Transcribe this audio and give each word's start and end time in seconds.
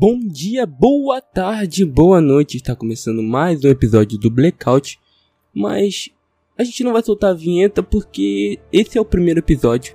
Bom 0.00 0.18
dia, 0.18 0.64
boa 0.64 1.20
tarde, 1.20 1.84
boa 1.84 2.22
noite. 2.22 2.56
Está 2.56 2.74
começando 2.74 3.22
mais 3.22 3.62
um 3.62 3.68
episódio 3.68 4.18
do 4.18 4.30
Blackout. 4.30 4.98
Mas 5.52 6.08
a 6.56 6.64
gente 6.64 6.82
não 6.82 6.94
vai 6.94 7.02
soltar 7.02 7.32
a 7.32 7.34
vinheta 7.34 7.82
porque 7.82 8.58
esse 8.72 8.96
é 8.96 9.00
o 9.00 9.04
primeiro 9.04 9.40
episódio 9.40 9.94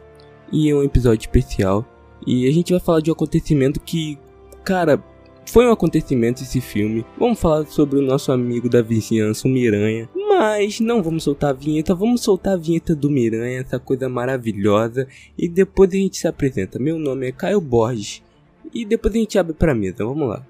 e 0.54 0.70
é 0.70 0.76
um 0.76 0.84
episódio 0.84 1.26
especial. 1.26 1.84
E 2.28 2.48
a 2.48 2.52
gente 2.52 2.72
vai 2.72 2.80
falar 2.80 3.00
de 3.00 3.10
um 3.10 3.14
acontecimento 3.14 3.80
que, 3.80 4.16
cara, 4.64 5.04
foi 5.48 5.66
um 5.66 5.72
acontecimento 5.72 6.44
esse 6.44 6.62
filme. 6.62 7.04
Vamos 7.18 7.40
falar 7.40 7.66
sobre 7.66 7.98
o 7.98 8.04
nosso 8.04 8.32
amigo 8.32 8.70
da 8.70 8.84
vizinhança, 8.84 9.48
o 9.48 9.52
Miranha. 9.52 10.08
Mas 10.16 10.80
não 10.80 11.02
vamos 11.02 11.24
soltar 11.24 11.50
a 11.50 11.54
vinheta, 11.54 11.96
vamos 11.96 12.22
soltar 12.22 12.54
a 12.54 12.58
vinheta 12.58 12.96
do 12.96 13.10
Miranha, 13.10 13.62
essa 13.62 13.80
coisa 13.80 14.08
maravilhosa. 14.08 15.08
E 15.36 15.50
depois 15.50 15.90
a 15.90 15.98
gente 15.98 16.18
se 16.18 16.28
apresenta. 16.28 16.78
Meu 16.78 17.00
nome 17.00 17.28
é 17.28 17.32
Caio 17.32 17.60
Borges. 17.60 18.24
E 18.74 18.86
depois 18.86 19.14
a 19.14 19.18
gente 19.18 19.40
abre 19.40 19.54
pra 19.54 19.74
mesa, 19.74 20.04
vamos 20.04 20.28
lá. 20.28 20.46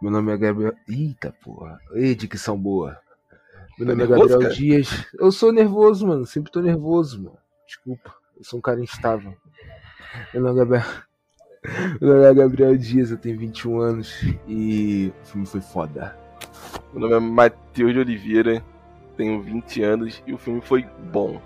Meu 0.00 0.12
nome 0.12 0.32
é 0.32 0.36
Gabriel. 0.36 0.74
Eita 0.88 1.34
porra. 1.42 1.78
Ei, 1.92 2.14
dicção 2.14 2.56
boa. 2.56 2.98
Meu 3.78 3.88
nome 3.88 4.02
é 4.02 4.06
Gabriel 4.06 4.40
cara? 4.40 4.54
Dias. 4.54 5.06
Eu 5.18 5.30
sou 5.30 5.52
nervoso, 5.52 6.06
mano. 6.06 6.26
Sempre 6.26 6.50
tô 6.50 6.60
nervoso, 6.60 7.22
mano. 7.22 7.38
Desculpa. 7.66 8.14
Eu 8.36 8.44
sou 8.44 8.58
um 8.58 8.62
cara 8.62 8.80
instável. 8.80 9.34
Meu 10.32 10.42
nome 10.42 10.60
é 10.60 10.64
Gabriel. 10.64 10.84
Meu 12.00 12.14
nome 12.14 12.24
é 12.24 12.34
Gabriel 12.34 12.76
Dias, 12.76 13.10
eu 13.10 13.16
tenho 13.18 13.38
21 13.38 13.80
anos 13.80 14.14
e 14.46 15.12
o 15.22 15.26
filme 15.26 15.46
foi 15.46 15.60
foda. 15.60 16.16
Meu 16.92 17.00
nome 17.02 17.14
é 17.14 17.20
Matheus 17.20 17.92
de 17.92 17.98
Oliveira, 17.98 18.64
tenho 19.16 19.42
20 19.42 19.82
anos 19.82 20.22
e 20.26 20.32
o 20.32 20.38
filme 20.38 20.60
foi 20.60 20.86
bom, 21.12 21.40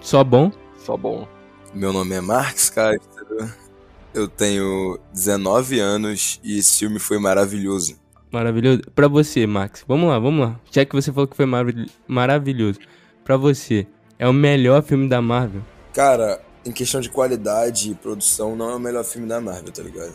Só 0.00 0.24
bom? 0.24 0.50
só 0.78 0.96
bom. 0.96 1.28
Meu 1.74 1.92
nome 1.92 2.14
é 2.14 2.20
Marcos 2.20 2.70
Castro, 2.70 3.48
eu 4.14 4.26
tenho 4.26 4.98
19 5.12 5.78
anos 5.78 6.40
e 6.42 6.58
esse 6.58 6.78
filme 6.78 6.98
foi 6.98 7.18
maravilhoso. 7.18 7.96
Maravilhoso. 8.30 8.82
Pra 8.94 9.08
você, 9.08 9.46
Max. 9.46 9.84
Vamos 9.86 10.08
lá, 10.08 10.18
vamos 10.18 10.46
lá. 10.48 10.60
Já 10.70 10.84
que 10.84 10.94
você 10.94 11.12
falou 11.12 11.26
que 11.26 11.36
foi 11.36 11.46
marav- 11.46 11.86
maravilhoso. 12.06 12.78
Pra 13.24 13.36
você, 13.36 13.86
é 14.18 14.28
o 14.28 14.32
melhor 14.32 14.82
filme 14.82 15.08
da 15.08 15.20
Marvel? 15.22 15.62
Cara, 15.94 16.40
em 16.64 16.72
questão 16.72 17.00
de 17.00 17.08
qualidade 17.08 17.90
e 17.90 17.94
produção, 17.94 18.54
não 18.56 18.70
é 18.70 18.74
o 18.74 18.78
melhor 18.80 19.04
filme 19.04 19.26
da 19.28 19.40
Marvel, 19.40 19.72
tá 19.72 19.82
ligado? 19.82 20.14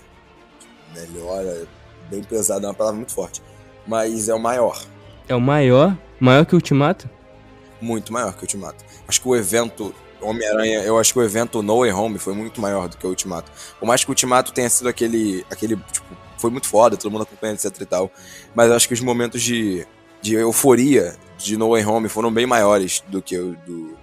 Melhor 0.96 1.44
é 1.44 1.64
bem 2.10 2.24
pesado, 2.24 2.66
é 2.66 2.70
uma 2.70 2.74
palavra 2.76 2.98
muito 2.98 3.14
forte. 3.14 3.42
Mas 3.88 4.30
é 4.30 4.34
o 4.34 4.40
maior, 4.40 4.82
É 5.28 5.36
o 5.36 5.42
maior? 5.42 5.98
Maior 6.20 6.46
que 6.46 6.54
o 6.54 6.58
Ultimato? 6.58 7.10
muito 7.82 8.14
maior 8.14 8.32
que 8.34 8.40
o 8.40 8.44
Ultimato. 8.44 8.82
Acho 9.06 9.20
que 9.22 9.28
o 9.28 9.36
evento 9.36 9.94
Homem-Aranha, 10.22 10.80
eu 10.84 10.98
acho 10.98 11.12
que 11.12 11.20
o 11.20 11.22
evento 11.24 11.62
No 11.62 11.80
Way 11.82 11.92
Home 11.92 12.18
foi 12.18 12.34
muito 12.34 12.62
maior 12.62 12.88
do 12.88 12.96
que 12.96 13.06
o 13.06 13.10
Ultimato. 13.10 13.52
Por 13.78 13.86
mais 13.86 14.06
que 14.06 14.10
o 14.10 14.14
Ultimato 14.14 14.54
tenha 14.54 14.70
sido 14.70 14.88
aquele, 14.88 15.46
aquele 15.52 15.76
tipo, 15.92 16.06
foi 16.44 16.52
muito 16.52 16.68
foda, 16.68 16.98
todo 16.98 17.10
mundo 17.10 17.24
acompanha, 17.24 17.54
etc 17.54 17.72
e 17.80 17.86
tal. 17.86 18.12
Mas 18.54 18.70
acho 18.70 18.86
que 18.86 18.94
os 18.94 19.00
momentos 19.00 19.42
de, 19.42 19.88
de 20.22 20.36
euforia 20.36 21.16
de 21.38 21.56
No 21.56 21.70
Way 21.70 21.86
Home 21.86 22.10
foram 22.10 22.32
bem 22.32 22.46
maiores 22.46 23.02
do 23.08 23.22
que 23.22 23.38
o 23.38 23.56
do, 23.66 23.98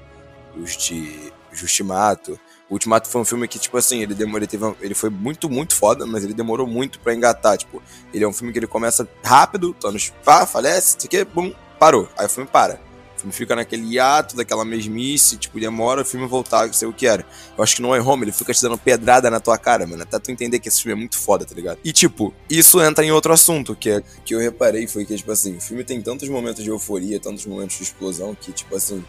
os 0.57 0.75
de 0.75 1.31
Justimato. 1.53 2.41
O 2.71 2.75
Ultimato 2.75 3.09
foi 3.09 3.21
um 3.21 3.25
filme 3.27 3.47
que, 3.47 3.59
tipo 3.59 3.77
assim, 3.77 4.01
ele 4.01 4.15
demorou, 4.15 4.39
ele, 4.39 4.47
teve, 4.47 4.75
ele 4.81 4.95
foi 4.95 5.11
muito, 5.11 5.51
muito 5.51 5.75
foda, 5.75 6.07
mas 6.07 6.25
ele 6.25 6.33
demorou 6.33 6.67
muito 6.67 6.99
pra 7.01 7.15
engatar. 7.15 7.59
Tipo, 7.59 7.83
ele 8.15 8.25
é 8.25 8.29
um 8.29 8.33
filme 8.33 8.53
que 8.55 8.59
ele 8.59 8.67
começa 8.67 9.07
rápido, 9.23 9.75
Thanos 9.75 10.11
pá, 10.25 10.47
falece, 10.47 10.97
sei 10.99 11.11
que, 11.11 11.25
bum, 11.25 11.53
parou. 11.79 12.09
Aí 12.17 12.25
o 12.25 12.29
filme 12.29 12.49
para. 12.51 12.81
Filme 13.21 13.33
fica 13.35 13.55
naquele 13.55 13.95
hiato, 13.95 14.35
daquela 14.35 14.65
mesmice, 14.65 15.37
tipo, 15.37 15.61
demora 15.61 16.01
o 16.01 16.05
filme 16.05 16.27
voltar, 16.27 16.67
não 16.67 16.73
sei 16.73 16.89
o 16.89 16.93
que 16.93 17.07
era. 17.07 17.25
Eu 17.57 17.63
acho 17.63 17.77
que 17.77 17.83
no 17.83 17.91
Way 17.91 18.01
Home 18.01 18.25
ele 18.25 18.33
fica 18.33 18.55
te 18.55 18.63
dando 18.63 18.79
pedrada 18.79 19.31
na 19.31 19.39
tua 19.39 19.59
cara, 19.59 19.87
mano, 19.87 20.03
até 20.03 20.19
tu 20.19 20.31
entender 20.31 20.59
que 20.59 20.69
esse 20.69 20.83
filme 20.83 20.95
é 20.95 20.97
muito 20.97 21.19
foda, 21.19 21.45
tá 21.45 21.55
ligado? 21.55 21.79
E, 21.85 21.93
tipo, 21.93 22.33
isso 22.49 22.81
entra 22.81 23.05
em 23.05 23.11
outro 23.11 23.33
assunto, 23.33 23.77
que 23.77 23.91
é 23.91 24.03
que 24.25 24.35
eu 24.35 24.41
reparei 24.41 24.87
foi 24.87 25.05
que, 25.05 25.15
tipo 25.15 25.31
assim, 25.31 25.59
o 25.59 25.61
filme 25.61 25.85
tem 25.85 26.01
tantos 26.01 26.29
momentos 26.31 26.65
de 26.65 26.71
euforia, 26.71 27.21
tantos 27.21 27.45
momentos 27.45 27.77
de 27.77 27.83
explosão, 27.83 28.35
que, 28.35 28.53
tipo 28.53 28.75
assim, 28.75 29.05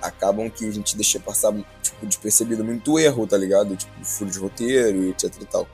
acabam 0.00 0.48
que 0.48 0.64
a 0.64 0.70
gente 0.70 0.94
deixa 0.94 1.18
passar, 1.18 1.52
tipo, 1.82 2.06
despercebido 2.06 2.64
muito 2.64 2.98
erro, 3.00 3.26
tá 3.26 3.36
ligado? 3.36 3.74
Tipo, 3.74 3.92
furo 4.04 4.30
de 4.30 4.38
roteiro 4.38 5.04
e 5.04 5.10
etc 5.10 5.32
e 5.40 5.44
tal. 5.44 5.68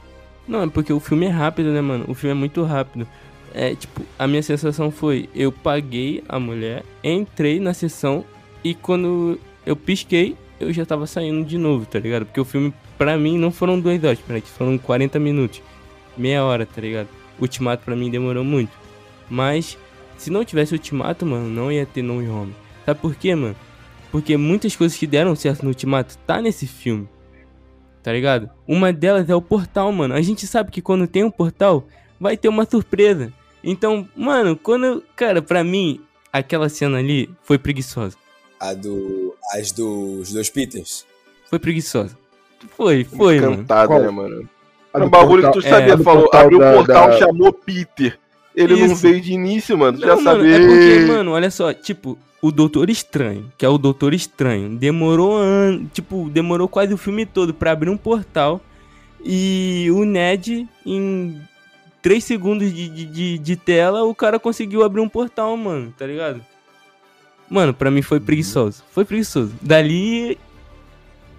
Não, 0.49 0.63
é 0.63 0.67
porque 0.67 0.93
o 0.93 0.99
filme 0.99 1.27
é 1.27 1.31
rápido, 1.31 1.73
né, 1.73 1.81
mano? 1.81 2.07
O 2.09 2.15
filme 2.15 2.33
é 2.33 2.39
muito 2.39 2.63
rápido. 2.65 3.07
É, 3.55 3.75
tipo, 3.75 4.03
a 4.19 4.27
minha 4.27 4.43
sensação 4.43 4.91
foi, 4.91 5.29
eu 5.35 5.53
paguei 5.53 6.23
a 6.29 6.39
mulher, 6.39 6.85
entrei 7.05 7.61
na 7.61 7.75
sessão 7.75 8.25
e 8.65 8.75
quando 8.75 9.39
eu 9.67 9.77
pisquei, 9.77 10.37
eu 10.59 10.73
já 10.73 10.87
tava 10.87 11.07
saindo 11.07 11.45
de 11.45 11.59
novo, 11.59 11.85
tá 11.85 11.99
ligado? 11.99 12.25
Porque 12.25 12.41
o 12.41 12.45
filme, 12.45 12.73
pra 12.97 13.17
mim, 13.19 13.37
não 13.37 13.51
foram 13.51 13.79
duas 13.79 14.03
horas, 14.03 14.21
peraí, 14.21 14.41
foram 14.41 14.79
40 14.79 15.19
minutos. 15.19 15.63
Meia 16.17 16.45
hora, 16.45 16.65
tá 16.65 16.81
ligado? 16.81 17.09
Ultimato 17.39 17.85
pra 17.85 17.97
mim 17.97 18.11
demorou 18.11 18.45
muito. 18.45 18.73
Mas, 19.29 19.77
se 20.17 20.31
não 20.31 20.45
tivesse 20.45 20.73
Ultimato, 20.73 21.27
mano, 21.27 21.49
não 21.49 21.73
ia 21.73 21.85
ter 21.85 22.03
No 22.03 22.19
Home. 22.19 22.55
Sabe 22.85 23.01
por 23.01 23.15
quê, 23.15 23.35
mano? 23.35 23.57
Porque 24.11 24.37
muitas 24.37 24.77
coisas 24.77 24.97
que 24.97 25.07
deram 25.07 25.35
certo 25.35 25.63
no 25.63 25.69
Ultimato 25.69 26.17
tá 26.19 26.41
nesse 26.41 26.67
filme. 26.67 27.09
Tá 28.03 28.13
ligado? 28.13 28.51
Uma 28.67 28.93
delas 28.93 29.29
é 29.31 29.35
o 29.35 29.41
portal, 29.41 29.91
mano. 29.93 30.15
A 30.15 30.21
gente 30.21 30.47
sabe 30.47 30.71
que 30.71 30.83
quando 30.83 31.07
tem 31.07 31.25
um 31.25 31.31
portal, 31.31 31.87
vai 32.21 32.37
ter 32.37 32.49
uma 32.49 32.65
surpresa. 32.65 33.33
Então, 33.63 34.07
mano, 34.17 34.57
quando. 34.57 34.85
eu- 34.87 35.03
Cara, 35.15 35.41
pra 35.43 35.63
mim, 35.63 36.01
aquela 36.33 36.69
cena 36.69 36.99
ali 36.99 37.31
foi 37.43 37.59
preguiçosa. 37.59 38.17
A 38.59 38.75
do. 38.75 39.35
As 39.55 39.71
dos 39.73 40.33
dois 40.33 40.49
Peters. 40.51 41.05
Foi 41.49 41.59
preguiçosa. 41.59 42.17
Foi, 42.77 43.05
foi, 43.05 43.41
mano. 43.41 43.53
Encantada, 43.55 43.89
Qual? 43.89 44.01
né, 44.03 44.11
mano? 44.11 44.49
A 44.95 44.99
Era 44.99 45.05
do 45.05 45.09
um 45.09 45.11
bagulho 45.11 45.43
portal- 45.43 45.53
que 45.63 45.69
tu 45.69 45.71
sabia, 45.71 45.95
é, 45.95 45.99
falou, 45.99 46.31
abriu 46.33 46.59
o 46.59 46.75
portal, 46.75 47.09
da- 47.11 47.19
chamou 47.19 47.53
Peter. 47.53 48.19
Ele 48.55 48.77
não 48.77 48.87
Isso. 48.93 48.97
veio 48.97 49.21
de 49.21 49.33
início, 49.33 49.77
mano, 49.79 49.99
tu 49.99 50.03
já 50.07 50.15
Não, 50.15 50.23
mano, 50.23 50.41
sabia. 50.41 50.57
é 50.57 50.61
porque, 50.61 51.07
mano, 51.13 51.31
olha 51.33 51.51
só, 51.51 51.73
tipo, 51.73 52.19
o 52.43 52.53
Doutor 52.53 52.91
Estranho, 52.91 53.51
que 53.57 53.65
é 53.65 53.69
o 53.69 53.79
Doutor 53.79 54.13
Estranho, 54.13 54.69
demorou 54.77 55.39
an... 55.39 55.87
tipo, 55.93 56.29
demorou 56.31 56.69
quase 56.69 56.93
o 56.93 56.99
filme 56.99 57.25
todo 57.25 57.55
pra 57.55 57.73
abrir 57.73 57.89
um 57.89 57.97
portal 57.97 58.61
e 59.25 59.89
o 59.91 60.05
Ned, 60.05 60.69
em 60.85 61.41
3 62.03 62.23
segundos 62.23 62.73
de, 62.73 62.89
de, 62.89 63.07
de, 63.07 63.39
de 63.39 63.57
tela, 63.57 64.03
o 64.05 64.15
cara 64.15 64.39
conseguiu 64.39 64.83
abrir 64.83 65.01
um 65.01 65.09
portal, 65.09 65.57
mano, 65.57 65.95
tá 65.97 66.07
ligado? 66.07 66.45
Mano, 67.49 67.73
pra 67.73 67.91
mim 67.91 68.03
foi 68.03 68.19
preguiçoso, 68.19 68.83
foi 68.91 69.05
preguiçoso. 69.05 69.53
Dali, 69.63 70.39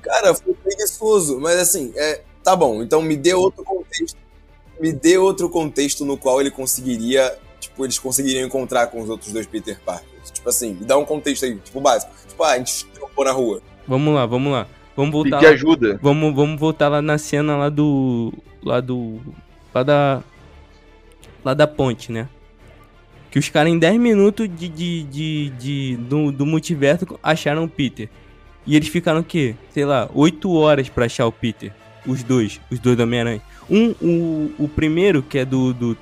Cara, 0.04 0.36
foi 0.36 0.54
preguiçoso, 0.54 1.40
mas 1.40 1.58
assim, 1.58 1.94
é, 1.96 2.22
tá 2.44 2.56
bom, 2.56 2.84
então 2.84 3.02
me 3.02 3.16
dê 3.16 3.34
outro 3.34 3.64
contexto. 3.64 4.18
Me 4.80 4.92
dê 4.92 5.18
outro 5.18 5.50
contexto 5.50 6.04
no 6.04 6.18
qual 6.18 6.42
ele 6.42 6.52
conseguiria, 6.52 7.38
tipo, 7.60 7.86
eles 7.86 7.98
conseguiriam 7.98 8.46
encontrar 8.46 8.88
com 8.88 9.02
os 9.02 9.10
outros 9.10 9.32
dois 9.32 9.48
Peter 9.48 9.80
Parkers. 9.86 10.32
Tipo 10.32 10.50
assim, 10.50 10.74
me 10.74 10.86
dá 10.86 10.98
um 10.98 11.06
contexto 11.06 11.46
aí, 11.46 11.56
tipo, 11.58 11.80
básico. 11.80 12.12
Tipo, 12.28 12.44
ah, 12.44 12.52
a 12.52 12.58
gente 12.58 12.86
trocou 12.88 13.24
na 13.24 13.32
rua. 13.32 13.62
vamos 13.88 14.14
lá, 14.14 14.26
vamos 14.26 14.52
lá. 14.52 14.68
Vamos 14.96 15.12
voltar 15.12 15.38
Pedir 15.38 15.48
lá. 15.48 15.54
ajuda. 15.54 16.00
Vamos, 16.02 16.36
vamos 16.36 16.60
voltar 16.60 16.90
lá 16.90 17.02
na 17.02 17.18
cena 17.18 17.56
lá 17.56 17.70
do. 17.70 18.34
Lá 18.62 18.82
do. 18.82 19.20
Lá 19.74 19.84
da. 19.84 20.24
Lá 21.44 21.54
da 21.54 21.68
ponte, 21.68 22.12
né? 22.12 22.28
Que 23.32 23.40
os 23.40 23.50
caras 23.50 23.72
em 23.74 23.80
10 23.80 24.00
minutos 24.00 24.48
de, 24.48 24.70
de, 24.70 25.04
de, 25.04 25.50
de- 25.50 25.96
do, 25.98 26.32
do 26.32 26.46
multiverso 26.46 27.20
acharam 27.22 27.64
o 27.64 27.70
Peter. 27.70 28.08
E 28.66 28.76
eles 28.76 28.88
ficaram 28.88 29.20
o 29.20 29.24
quê? 29.24 29.56
Sei 29.72 29.84
lá, 29.86 30.10
8 30.14 30.52
horas 30.54 30.88
pra 30.88 31.06
achar 31.06 31.26
o 31.26 31.32
Peter. 31.32 31.74
Os 32.06 32.22
dois, 32.24 32.62
os 32.70 32.80
dois 32.80 32.96
do 32.96 33.04
Homem-Aranha. 33.04 33.42
Um, 33.70 33.90
o, 34.02 34.52
o 34.66 34.68
primeiro, 34.70 35.22
que 35.24 35.40
é 35.40 35.46
do, 35.46 35.74
do, 35.74 35.98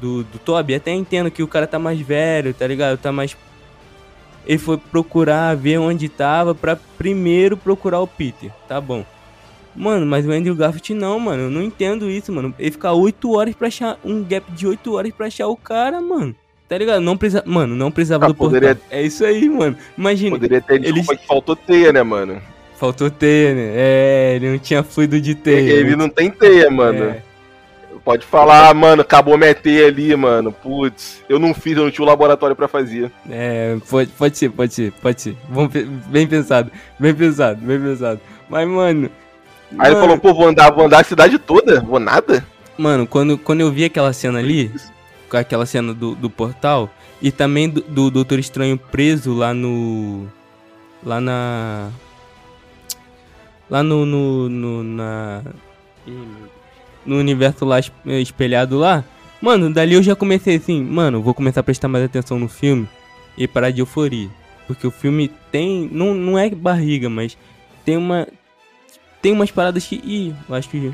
do, 0.00 0.22
do 0.24 0.38
Toby, 0.38 0.74
até 0.74 0.92
entendo 0.92 1.30
que 1.30 1.42
o 1.42 1.48
cara 1.48 1.66
tá 1.66 1.78
mais 1.78 2.00
velho, 2.00 2.54
tá 2.54 2.66
ligado? 2.66 2.96
Tá 2.98 3.10
mais. 3.10 3.36
Ele 4.46 4.58
foi 4.58 4.76
procurar, 4.78 5.54
ver 5.56 5.78
onde 5.78 6.08
tava, 6.08 6.54
pra 6.54 6.76
primeiro 6.98 7.56
procurar 7.56 8.00
o 8.00 8.06
Peter. 8.06 8.50
Tá 8.68 8.80
bom. 8.80 9.04
Mano, 9.74 10.04
mas 10.04 10.26
o 10.26 10.30
Andrew 10.32 10.54
Garfield 10.54 10.94
não, 10.94 11.18
mano. 11.18 11.44
Eu 11.44 11.50
não 11.50 11.62
entendo 11.62 12.10
isso, 12.10 12.30
mano. 12.32 12.54
Ele 12.58 12.70
ficar 12.70 12.92
8 12.92 13.32
horas 13.32 13.54
pra 13.54 13.68
achar. 13.68 13.98
Um 14.04 14.22
gap 14.22 14.50
de 14.52 14.66
8 14.66 14.94
horas 14.94 15.12
pra 15.12 15.26
achar 15.26 15.46
o 15.48 15.56
cara, 15.56 16.00
mano. 16.00 16.34
Tá 16.68 16.76
ligado? 16.78 17.00
Não 17.00 17.16
precisa. 17.16 17.42
Mano, 17.46 17.74
não 17.74 17.90
precisava 17.90 18.26
Ah, 18.26 18.28
do 18.28 18.34
poderia- 18.34 18.74
portal. 18.74 18.88
É 18.98 19.02
isso 19.02 19.24
aí, 19.24 19.48
mano. 19.48 19.76
Imagina. 19.96 20.30
Poderia 20.32 20.60
ter 20.60 20.84
Eles- 20.84 21.06
que 21.06 21.26
faltou 21.26 21.56
teia, 21.56 21.92
né, 21.92 22.02
mano? 22.02 22.40
Faltou 22.78 23.10
teia, 23.10 23.54
né? 23.54 23.72
É, 23.74 24.32
ele 24.36 24.50
não 24.50 24.58
tinha 24.58 24.82
fluido 24.82 25.20
de 25.20 25.34
teia. 25.34 25.70
Ele 25.72 25.96
não 25.96 26.08
tem 26.08 26.30
teia, 26.30 26.70
mano. 26.70 27.04
É. 27.04 27.22
Pode 28.04 28.26
falar, 28.26 28.68
ah, 28.68 28.74
mano, 28.74 29.02
acabou 29.02 29.38
minha 29.38 29.54
teia 29.54 29.86
ali, 29.86 30.14
mano. 30.16 30.50
Putz, 30.50 31.22
eu 31.28 31.38
não 31.38 31.54
fiz, 31.54 31.76
eu 31.76 31.84
não 31.84 31.90
tinha 31.90 32.04
o 32.04 32.08
laboratório 32.08 32.56
pra 32.56 32.66
fazer. 32.66 33.12
É, 33.30 33.76
pode, 33.88 34.10
pode 34.10 34.36
ser, 34.36 34.50
pode 34.50 34.74
ser, 34.74 34.92
pode 35.00 35.22
ser. 35.22 35.36
Bom, 35.48 35.68
bem 36.08 36.26
pensado, 36.26 36.72
bem 36.98 37.14
pensado, 37.14 37.60
bem 37.64 37.78
pensado. 37.78 38.20
Mas, 38.48 38.66
mano, 38.68 39.08
Aí 39.78 39.90
ele 39.92 40.00
falou, 40.00 40.18
pô, 40.18 40.34
vou 40.34 40.46
andar, 40.48 40.70
vou 40.70 40.84
andar 40.84 41.00
a 41.00 41.04
cidade 41.04 41.38
toda? 41.38 41.80
Vou 41.80 41.98
nada? 41.98 42.44
Mano, 42.76 43.06
quando, 43.06 43.36
quando 43.38 43.60
eu 43.60 43.70
vi 43.70 43.84
aquela 43.84 44.12
cena 44.12 44.38
ali, 44.38 44.70
com 45.28 45.36
aquela 45.36 45.66
cena 45.66 45.92
do, 45.94 46.14
do 46.14 46.28
portal, 46.30 46.90
e 47.20 47.30
também 47.30 47.68
do, 47.68 47.80
do 47.82 48.10
Doutor 48.10 48.38
Estranho 48.38 48.76
preso 48.76 49.32
lá 49.34 49.54
no. 49.54 50.26
Lá 51.04 51.20
na. 51.20 51.88
Lá 53.70 53.82
no. 53.82 54.04
no, 54.04 54.48
no 54.48 54.82
na. 54.82 55.42
No 57.04 57.16
universo 57.18 57.64
lá 57.64 57.78
es- 57.80 57.92
espelhado 58.06 58.78
lá. 58.78 59.04
Mano, 59.40 59.72
dali 59.72 59.94
eu 59.94 60.02
já 60.02 60.14
comecei 60.14 60.56
assim, 60.56 60.82
mano, 60.84 61.20
vou 61.20 61.34
começar 61.34 61.60
a 61.60 61.64
prestar 61.64 61.88
mais 61.88 62.04
atenção 62.04 62.38
no 62.38 62.48
filme 62.48 62.88
e 63.36 63.48
parar 63.48 63.70
de 63.70 63.80
euforia. 63.80 64.28
Porque 64.66 64.86
o 64.86 64.90
filme 64.90 65.28
tem. 65.50 65.88
Não, 65.92 66.14
não 66.14 66.38
é 66.38 66.48
barriga, 66.50 67.08
mas 67.08 67.36
tem 67.84 67.96
uma. 67.96 68.26
Tem 69.22 69.32
umas 69.32 69.50
paradas 69.50 69.86
que. 69.86 69.96
Ih, 70.04 70.34
eu 70.48 70.54
acho 70.54 70.68
que. 70.68 70.92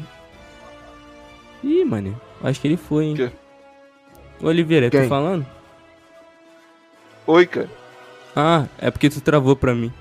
Ih, 1.65 1.85
mano. 1.85 2.19
Acho 2.43 2.61
que 2.61 2.69
ele 2.69 2.77
foi, 2.77 3.07
hein? 3.07 3.17
Quê? 3.17 3.31
Ô, 4.41 4.47
Oliveira, 4.47 4.91
Quem? 4.91 5.09
falando? 5.09 5.45
Oi, 7.27 7.47
cara. 7.47 7.69
Ah, 8.37 8.67
é 8.79 8.91
porque 8.91 9.11
tu 9.11 9.21
travou 9.21 9.57
pra 9.57 9.75
mim. 9.75 9.93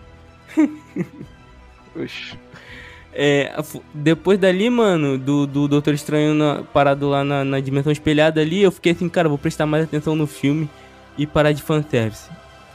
Oxi. 1.96 2.38
É, 3.20 3.52
depois 3.94 4.38
dali, 4.38 4.70
mano, 4.70 5.18
do, 5.18 5.48
do 5.48 5.68
Doutor 5.68 5.96
Estranho 5.96 6.36
na- 6.36 6.62
parado 6.62 7.10
lá 7.10 7.24
na, 7.24 7.44
na 7.44 7.60
dimensão 7.60 7.92
espelhada 7.92 8.40
ali, 8.42 8.62
eu 8.62 8.72
fiquei 8.72 8.92
assim, 8.92 9.10
cara, 9.10 9.28
vou 9.28 9.40
prestar 9.40 9.66
mais 9.66 9.84
atenção 9.86 10.16
no 10.16 10.28
filme 10.28 10.70
e 11.18 11.26
parar 11.26 11.52
de 11.52 11.64
fanservice. 11.64 12.30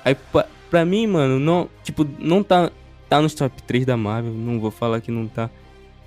Aí, 0.04 0.16
pa, 0.16 0.44
pra 0.68 0.84
mim, 0.84 1.06
mano, 1.06 1.38
não, 1.38 1.68
tipo, 1.84 2.04
não 2.18 2.42
tá, 2.42 2.72
tá 3.12 3.20
nos 3.20 3.34
top 3.34 3.62
3 3.64 3.84
da 3.84 3.94
Marvel, 3.94 4.32
não 4.32 4.58
vou 4.58 4.70
falar 4.70 5.02
que 5.02 5.10
não 5.10 5.28
tá, 5.28 5.50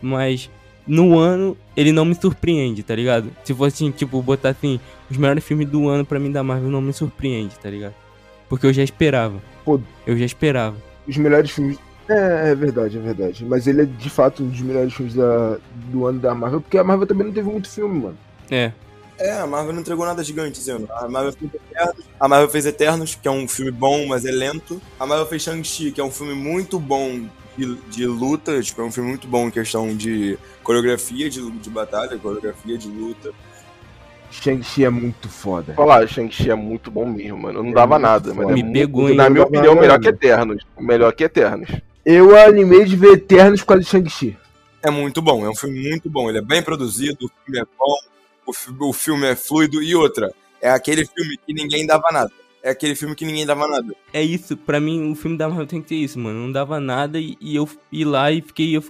mas 0.01 0.49
no 0.87 1.19
ano 1.19 1.55
ele 1.77 1.91
não 1.91 2.03
me 2.03 2.15
surpreende, 2.15 2.81
tá 2.81 2.95
ligado? 2.95 3.29
Se 3.43 3.53
fosse, 3.53 3.75
assim, 3.75 3.91
tipo, 3.91 4.19
botar 4.23 4.49
assim, 4.49 4.79
os 5.07 5.15
melhores 5.15 5.43
filmes 5.43 5.69
do 5.69 5.87
ano 5.87 6.03
pra 6.03 6.19
mim 6.19 6.31
da 6.31 6.41
Marvel 6.41 6.71
não 6.71 6.81
me 6.81 6.91
surpreende, 6.91 7.59
tá 7.59 7.69
ligado? 7.69 7.93
Porque 8.49 8.65
eu 8.65 8.73
já 8.73 8.81
esperava. 8.81 9.39
Pô. 9.63 9.79
Eu 10.07 10.17
já 10.17 10.25
esperava. 10.25 10.77
Os 11.07 11.15
melhores 11.15 11.51
filmes. 11.51 11.77
É, 12.09 12.49
é 12.51 12.55
verdade, 12.55 12.97
é 12.97 13.01
verdade. 13.01 13.45
Mas 13.45 13.67
ele 13.67 13.83
é 13.83 13.85
de 13.85 14.09
fato 14.09 14.41
um 14.41 14.47
dos 14.47 14.61
melhores 14.61 14.91
filmes 14.91 15.13
da, 15.13 15.59
do 15.91 16.07
ano 16.07 16.19
da 16.19 16.33
Marvel, 16.33 16.61
porque 16.61 16.77
a 16.79 16.83
Marvel 16.83 17.05
também 17.05 17.27
não 17.27 17.33
teve 17.33 17.47
muito 17.47 17.69
filme, 17.69 17.99
mano. 17.99 18.17
É, 18.49 18.71
É, 19.17 19.31
a 19.31 19.47
Marvel 19.47 19.73
não 19.73 19.79
entregou 19.81 20.05
nada 20.05 20.23
gigante 20.23 20.59
esse 20.59 20.69
ano. 20.69 20.87
A 20.91 21.07
Marvel 21.07 21.31
fez 21.33 21.51
Eternos, 21.53 22.05
a 22.19 22.27
Marvel 22.27 22.49
fez 22.49 22.65
Eternos, 22.65 23.15
que 23.15 23.27
é 23.27 23.31
um 23.31 23.47
filme 23.47 23.71
bom, 23.71 24.05
mas 24.07 24.25
é 24.25 24.31
lento. 24.31 24.81
A 24.99 25.05
Marvel 25.05 25.25
fez 25.27 25.41
Shang-Chi, 25.43 25.91
que 25.91 26.01
é 26.01 26.03
um 26.03 26.11
filme 26.11 26.33
muito 26.33 26.77
bom 26.79 27.21
de, 27.57 27.75
de 27.89 28.05
luta, 28.05 28.61
tipo, 28.61 28.81
é 28.81 28.83
um 28.85 28.91
filme 28.91 29.09
muito 29.09 29.27
bom 29.27 29.47
em 29.47 29.51
questão 29.51 29.95
de 29.95 30.37
coreografia 30.61 31.29
de, 31.29 31.49
de 31.49 31.69
batalha, 31.69 32.17
coreografia 32.17 32.77
de 32.77 32.89
luta. 32.89 33.31
Shang-Chi 34.31 34.83
é 34.83 34.89
muito 34.89 35.29
foda. 35.29 35.73
Falar, 35.75 36.05
Shang-Chi 36.07 36.49
é 36.49 36.55
muito 36.55 36.91
bom 36.91 37.05
mesmo, 37.05 37.37
mano. 37.37 37.59
Eu 37.59 37.63
não 37.63 37.71
É 37.71 37.73
dava 37.73 37.95
muito 37.97 38.01
nada, 38.09 38.33
mas 38.33 38.49
é 38.49 38.53
Me 38.53 38.63
muito- 38.63 38.73
pegou, 38.73 39.09
hein? 39.09 39.15
Na 39.15 39.29
minha 39.29 39.43
opinião, 39.45 39.75
melhor 39.75 39.99
que 39.99 40.09
Eternos. 40.09 40.63
Melhor 40.77 41.13
que 41.13 41.23
Eternos. 41.23 41.69
Eu 42.05 42.37
animei 42.37 42.83
de 42.83 42.95
ver 42.97 43.13
Eternos 43.13 43.61
por 43.61 43.67
causa 43.67 43.83
de 43.83 43.89
Shang-Chi. 43.89 44.37
É 44.83 44.91
muito 44.91 45.21
bom, 45.21 45.45
é 45.45 45.49
um 45.49 45.55
filme 45.55 45.89
muito 45.89 46.09
bom. 46.09 46.27
Ele 46.29 46.39
é 46.39 46.41
bem 46.41 46.61
produzido, 46.61 47.25
o 47.25 47.31
filme 47.45 47.59
é 47.61 47.63
bom, 47.79 47.95
o, 48.45 48.89
o 48.89 48.93
filme 48.93 49.25
é 49.27 49.35
fluido. 49.35 49.81
E 49.81 49.95
outra, 49.95 50.31
é 50.61 50.69
aquele 50.69 51.05
filme 51.05 51.37
que 51.45 51.53
ninguém 51.53 51.85
dava 51.85 52.09
nada. 52.11 52.31
É 52.63 52.69
aquele 52.71 52.95
filme 52.95 53.13
que 53.15 53.23
ninguém 53.25 53.45
dava 53.45 53.67
nada. 53.67 53.93
é 54.11 54.23
isso, 54.23 54.57
pra 54.57 54.79
mim 54.79 55.11
o 55.11 55.15
filme 55.15 55.37
da 55.37 55.47
Marvel 55.47 55.67
tem 55.67 55.81
que 55.81 55.89
ter 55.89 55.95
isso, 55.95 56.17
mano. 56.17 56.39
Não 56.39 56.51
dava 56.51 56.79
nada 56.79 57.19
e, 57.19 57.37
e 57.39 57.55
eu 57.55 57.69
ir 57.91 58.05
lá 58.05 58.31
e 58.31 58.41
fiquei, 58.41 58.75
eu, 58.75 58.83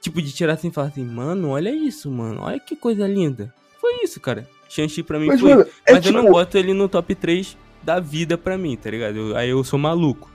tipo, 0.00 0.20
de 0.20 0.30
tirar 0.32 0.52
assim 0.52 0.68
e 0.68 0.70
falar 0.72 0.88
assim, 0.88 1.02
mano, 1.04 1.48
olha 1.48 1.70
isso, 1.70 2.10
mano, 2.10 2.42
olha 2.42 2.60
que 2.60 2.76
coisa 2.76 3.06
linda. 3.06 3.52
Foi 3.80 4.02
isso, 4.04 4.20
cara. 4.20 4.46
Shang-Chi 4.68 5.02
pra 5.02 5.18
mim 5.18 5.28
Mas, 5.28 5.40
foi. 5.40 5.48
mano, 5.50 5.66
é 5.86 5.92
Mas 5.94 6.04
eu 6.04 6.12
não 6.12 6.20
tipo. 6.22 6.32
boto 6.32 6.58
ele 6.58 6.74
no 6.74 6.88
top 6.90 7.14
3 7.14 7.56
da 7.82 7.98
vida 8.00 8.36
pra 8.36 8.58
mim, 8.58 8.76
tá 8.76 8.90
ligado? 8.90 9.16
Eu- 9.16 9.36
aí 9.36 9.48
eu 9.48 9.64
sou 9.64 9.78
maluco. 9.78 10.30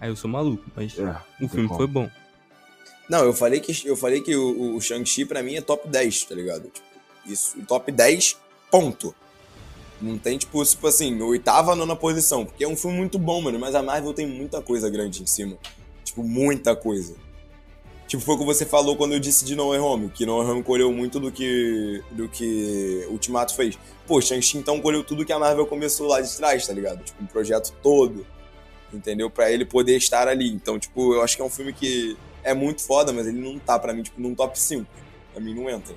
Aí 0.00 0.08
eu 0.08 0.14
sou 0.16 0.30
maluco, 0.30 0.64
mas 0.76 0.96
É, 0.96 1.16
o 1.44 1.48
filme 1.48 1.66
como. 1.66 1.76
foi 1.78 1.86
bom. 1.88 2.08
Não, 3.10 3.24
eu 3.24 3.32
falei 3.32 3.58
que, 3.58 3.72
eu 3.84 3.96
falei 3.96 4.20
que 4.20 4.36
o, 4.36 4.76
o 4.76 4.80
Shang-Chi 4.80 5.24
pra 5.24 5.42
mim 5.42 5.56
é 5.56 5.60
top 5.60 5.88
10, 5.88 6.24
tá 6.24 6.34
ligado? 6.36 6.64
Tipo, 6.68 6.86
isso, 7.28 7.60
top 7.66 7.92
10, 7.92 8.36
ponto. 8.70 9.14
Não 10.00 10.16
tem, 10.16 10.38
tipo, 10.38 10.64
tipo 10.64 10.86
assim, 10.86 11.20
oitava, 11.20 11.74
nona 11.74 11.96
posição. 11.96 12.44
Porque 12.44 12.62
é 12.62 12.68
um 12.68 12.76
filme 12.76 12.96
muito 12.96 13.18
bom, 13.18 13.40
mano. 13.40 13.58
Mas 13.58 13.74
a 13.74 13.82
Marvel 13.82 14.14
tem 14.14 14.26
muita 14.26 14.62
coisa 14.62 14.88
grande 14.88 15.22
em 15.22 15.26
cima. 15.26 15.58
Tipo, 16.04 16.22
muita 16.22 16.76
coisa. 16.76 17.16
Tipo, 18.06 18.22
foi 18.22 18.36
o 18.36 18.38
que 18.38 18.44
você 18.44 18.64
falou 18.64 18.96
quando 18.96 19.12
eu 19.12 19.18
disse 19.18 19.44
de 19.44 19.56
No 19.56 19.70
Way 19.70 19.80
Home. 19.80 20.08
Que 20.08 20.24
No 20.24 20.38
Way 20.38 20.52
Home 20.52 20.62
colheu 20.62 20.92
muito 20.92 21.18
do 21.18 21.32
que, 21.32 22.02
do 22.12 22.28
que 22.28 23.06
Ultimato 23.10 23.54
fez. 23.54 23.76
Pô, 24.06 24.20
Shang-Chi 24.20 24.56
então 24.56 24.80
colheu 24.80 25.02
tudo 25.02 25.24
que 25.24 25.32
a 25.32 25.38
Marvel 25.38 25.66
começou 25.66 26.06
lá 26.06 26.20
de 26.20 26.34
trás, 26.34 26.66
tá 26.66 26.72
ligado? 26.72 27.02
Tipo, 27.02 27.22
um 27.22 27.26
projeto 27.26 27.74
todo. 27.82 28.24
Entendeu? 28.92 29.28
Pra 29.28 29.50
ele 29.50 29.64
poder 29.64 29.96
estar 29.96 30.28
ali. 30.28 30.48
Então, 30.48 30.78
tipo, 30.78 31.12
eu 31.12 31.22
acho 31.22 31.34
que 31.34 31.42
é 31.42 31.44
um 31.44 31.50
filme 31.50 31.72
que 31.72 32.16
é 32.44 32.54
muito 32.54 32.82
foda, 32.82 33.12
mas 33.12 33.26
ele 33.26 33.40
não 33.40 33.58
tá 33.58 33.78
pra 33.78 33.92
mim, 33.92 34.02
tipo, 34.02 34.20
num 34.20 34.34
top 34.34 34.58
5. 34.58 34.86
Pra 35.34 35.42
mim 35.42 35.54
não 35.54 35.68
entra. 35.68 35.94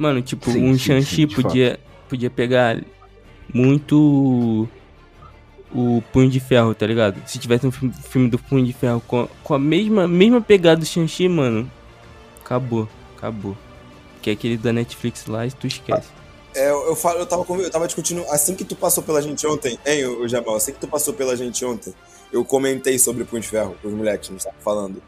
Mano, 0.00 0.22
tipo, 0.22 0.50
Sim, 0.50 0.64
um 0.64 0.78
Shang-Chi 0.78 1.26
podia, 1.26 1.78
podia 2.08 2.30
pegar 2.30 2.82
muito 3.52 4.66
o 5.70 6.02
Punho 6.10 6.30
de 6.30 6.40
Ferro, 6.40 6.74
tá 6.74 6.86
ligado? 6.86 7.20
Se 7.26 7.38
tivesse 7.38 7.66
um 7.66 7.70
filme, 7.70 8.30
do 8.30 8.38
Punho 8.38 8.64
de 8.64 8.72
Ferro 8.72 9.02
com, 9.06 9.28
com 9.44 9.52
a 9.52 9.58
mesma, 9.58 10.08
mesma 10.08 10.40
pegada 10.40 10.80
do 10.80 10.86
Shang-Chi, 10.86 11.28
mano, 11.28 11.70
acabou, 12.42 12.88
acabou. 13.14 13.54
Que 14.22 14.30
é 14.30 14.32
aquele 14.32 14.56
da 14.56 14.72
Netflix 14.72 15.26
lá 15.26 15.46
e 15.46 15.50
tu 15.50 15.66
esquece. 15.66 16.08
É, 16.54 16.70
eu, 16.70 16.86
eu, 16.86 16.96
falo, 16.96 17.18
eu, 17.18 17.26
tava, 17.26 17.44
eu 17.52 17.70
tava 17.70 17.84
discutindo, 17.84 18.24
assim 18.30 18.54
que 18.54 18.64
tu 18.64 18.74
passou 18.74 19.02
pela 19.02 19.20
gente 19.20 19.46
ontem, 19.46 19.78
hein, 19.84 20.06
o 20.06 20.26
Jamal, 20.26 20.56
assim 20.56 20.72
que 20.72 20.80
tu 20.80 20.88
passou 20.88 21.12
pela 21.12 21.36
gente 21.36 21.62
ontem, 21.62 21.92
eu 22.32 22.42
comentei 22.42 22.98
sobre 22.98 23.24
o 23.24 23.26
Punho 23.26 23.42
de 23.42 23.48
Ferro 23.48 23.76
com 23.82 23.88
os 23.88 23.92
moleques, 23.92 24.30
a 24.30 24.32
gente 24.32 24.44
tava 24.44 24.56
falando. 24.60 25.02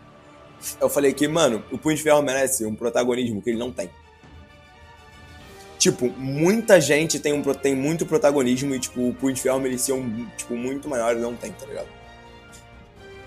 Eu 0.79 0.91
falei 0.91 1.15
que, 1.15 1.27
mano, 1.27 1.65
o 1.73 1.79
Punho 1.79 1.97
de 1.97 2.03
Ferro 2.03 2.21
merece 2.21 2.67
um 2.67 2.75
protagonismo 2.75 3.41
que 3.41 3.49
ele 3.49 3.59
não 3.59 3.73
tem. 3.73 3.89
Tipo, 5.83 6.09
muita 6.17 6.81
gente 6.81 7.19
tem, 7.19 7.33
um, 7.33 7.43
tem 7.43 7.75
muito 7.75 8.07
protagonismo 8.07 8.73
e, 8.73 8.79
tipo, 8.79 9.09
o 9.09 9.13
Punho 9.13 9.35
de 9.35 9.41
Ferro 9.41 9.59
merecia 9.59 9.93
um, 9.93 10.29
tipo, 10.37 10.55
muito 10.55 10.89
maior, 10.89 11.11
ele 11.11 11.21
não 11.21 11.35
tem, 11.35 11.51
tá 11.51 11.67
ligado? 11.67 11.89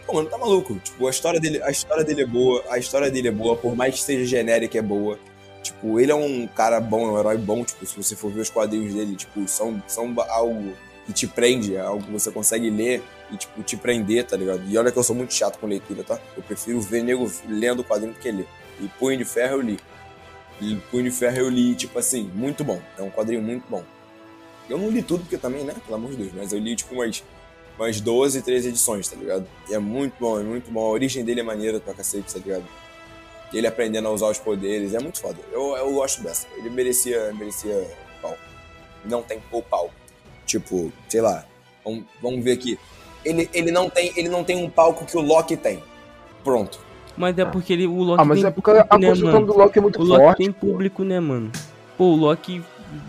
Pô, 0.08 0.14
mano, 0.14 0.30
tá 0.30 0.38
maluco. 0.38 0.74
Tipo, 0.76 1.06
a 1.06 1.10
história 1.10 1.38
dele, 1.38 1.62
a 1.62 1.70
história 1.70 2.02
dele 2.02 2.22
é 2.22 2.26
boa, 2.26 2.64
a 2.70 2.78
história 2.78 3.12
dele 3.12 3.28
é 3.28 3.32
boa, 3.32 3.58
por 3.58 3.76
mais 3.76 3.96
que 3.96 4.02
seja 4.04 4.24
genérica, 4.24 4.78
é 4.78 4.82
boa. 4.82 5.20
Tipo, 5.62 6.00
ele 6.00 6.14
é 6.14 6.16
um 6.16 6.48
cara 6.48 6.80
bom, 6.80 7.10
é 7.10 7.12
um 7.12 7.20
herói 7.20 7.38
bom, 7.38 7.62
tipo, 7.66 7.86
se 7.86 7.94
você 7.94 8.16
for 8.16 8.32
ver 8.32 8.40
os 8.40 8.50
quadrinhos 8.50 8.94
dele, 8.94 9.18
tipo, 9.18 9.46
são, 9.50 9.84
são 9.86 10.16
algo 10.30 10.72
que 11.06 11.12
te 11.12 11.28
prende, 11.28 11.76
é 11.76 11.82
algo 11.82 12.06
que 12.06 12.12
você 12.14 12.32
consegue 12.32 12.70
ler 12.70 13.04
e, 13.34 13.36
tipo, 13.36 13.64
te 13.64 13.76
prender, 13.76 14.28
tá 14.28 14.38
ligado? 14.38 14.64
E 14.66 14.78
olha 14.78 14.94
que 14.94 14.98
eu 14.98 15.04
sou 15.04 15.14
muito 15.14 15.34
chato 15.34 15.60
com 15.60 15.68
leitura, 15.68 16.06
tá? 16.06 16.18
Eu 16.38 16.42
prefiro 16.42 16.80
ver 16.80 17.04
nego 17.04 17.30
lendo 17.50 17.82
o 17.82 17.84
quadrinho 17.84 18.14
do 18.14 18.20
que 18.20 18.32
ler. 18.32 18.48
E 18.80 18.88
Punho 18.98 19.18
de 19.18 19.26
Ferro 19.26 19.56
eu 19.56 19.62
li. 19.62 19.78
E 20.62 20.76
Punho 20.90 21.04
de 21.04 21.12
Ferro 21.12 21.38
eu 21.38 21.50
li, 21.50 21.76
tipo 21.76 21.98
assim, 22.00 22.24
muito 22.34 22.64
bom. 22.64 22.82
É 22.98 23.02
um 23.02 23.10
quadrinho 23.10 23.42
muito 23.42 23.66
bom. 23.70 23.84
Eu 24.70 24.78
não 24.78 24.90
li 24.90 25.04
tudo, 25.04 25.22
porque 25.22 25.38
também, 25.38 25.64
né? 25.64 25.76
Pelo 25.86 25.96
amor 25.96 26.12
de 26.12 26.18
Deus, 26.18 26.32
mas 26.34 26.52
eu 26.52 26.60
li, 26.60 26.76
tipo, 26.76 26.96
umas, 26.96 27.24
umas 27.78 28.02
12, 28.02 28.42
13 28.42 28.70
edições, 28.70 29.08
tá 29.08 29.16
ligado? 29.16 29.48
E 29.70 29.74
é 29.74 29.80
muito 29.80 30.16
bom, 30.20 30.40
é 30.40 30.44
muito 30.44 30.72
bom. 30.72 30.86
A 30.86 30.90
origem 30.90 31.24
dele 31.24 31.42
é 31.42 31.44
maneira 31.44 31.80
pra 31.80 31.94
cacete, 31.94 32.34
tá 32.34 32.40
ligado? 32.40 32.66
Ele 33.54 33.68
aprendendo 33.68 34.08
a 34.08 34.12
usar 34.12 34.28
os 34.28 34.40
poderes, 34.40 34.94
é 34.94 35.00
muito 35.00 35.20
foda. 35.20 35.38
Eu, 35.52 35.76
eu 35.78 35.94
gosto 35.94 36.22
dessa. 36.24 36.48
Ele 36.58 36.70
merecia, 36.70 37.32
merecia 37.34 37.88
pau. 38.22 38.38
Não 39.04 39.22
tem 39.22 39.42
o 39.52 39.62
pau. 39.62 39.92
Tipo, 40.46 40.92
sei 41.08 41.22
lá, 41.22 41.46
vamos, 41.84 42.06
vamos 42.22 42.44
ver 42.44 42.54
aqui. 42.54 42.80
Ele, 43.24 43.50
ele, 43.54 43.72
não 43.72 43.90
tem, 43.90 44.12
ele 44.16 44.30
não 44.30 44.44
tem 44.44 44.58
um 44.58 44.70
palco 44.70 45.06
que 45.06 45.18
o 45.18 45.22
Loki 45.22 45.56
tem. 45.56 45.82
Pronto. 46.44 46.80
Mas 47.18 47.38
é 47.38 47.46
porque 47.46 47.72
ele, 47.74 47.88
o 47.88 48.02
Loki 48.04 48.22
Ah, 48.22 48.26
mas 48.26 48.40
tem 48.40 48.48
é 48.48 48.52
porque 48.52 48.72
a 48.72 48.84
público, 48.84 48.98
né, 49.00 49.08
construção 49.10 49.34
mano? 49.42 49.48
do 49.48 49.58
Loki 49.58 49.80
é 49.80 49.82
muito 49.82 50.02
O 50.02 50.04
Loki 50.04 50.22
forte. 50.22 50.38
tem 50.38 50.52
público, 50.52 51.04
né, 51.04 51.20
mano? 51.20 51.52
Pô, 51.98 52.06
o 52.06 52.16
Loki, 52.16 52.62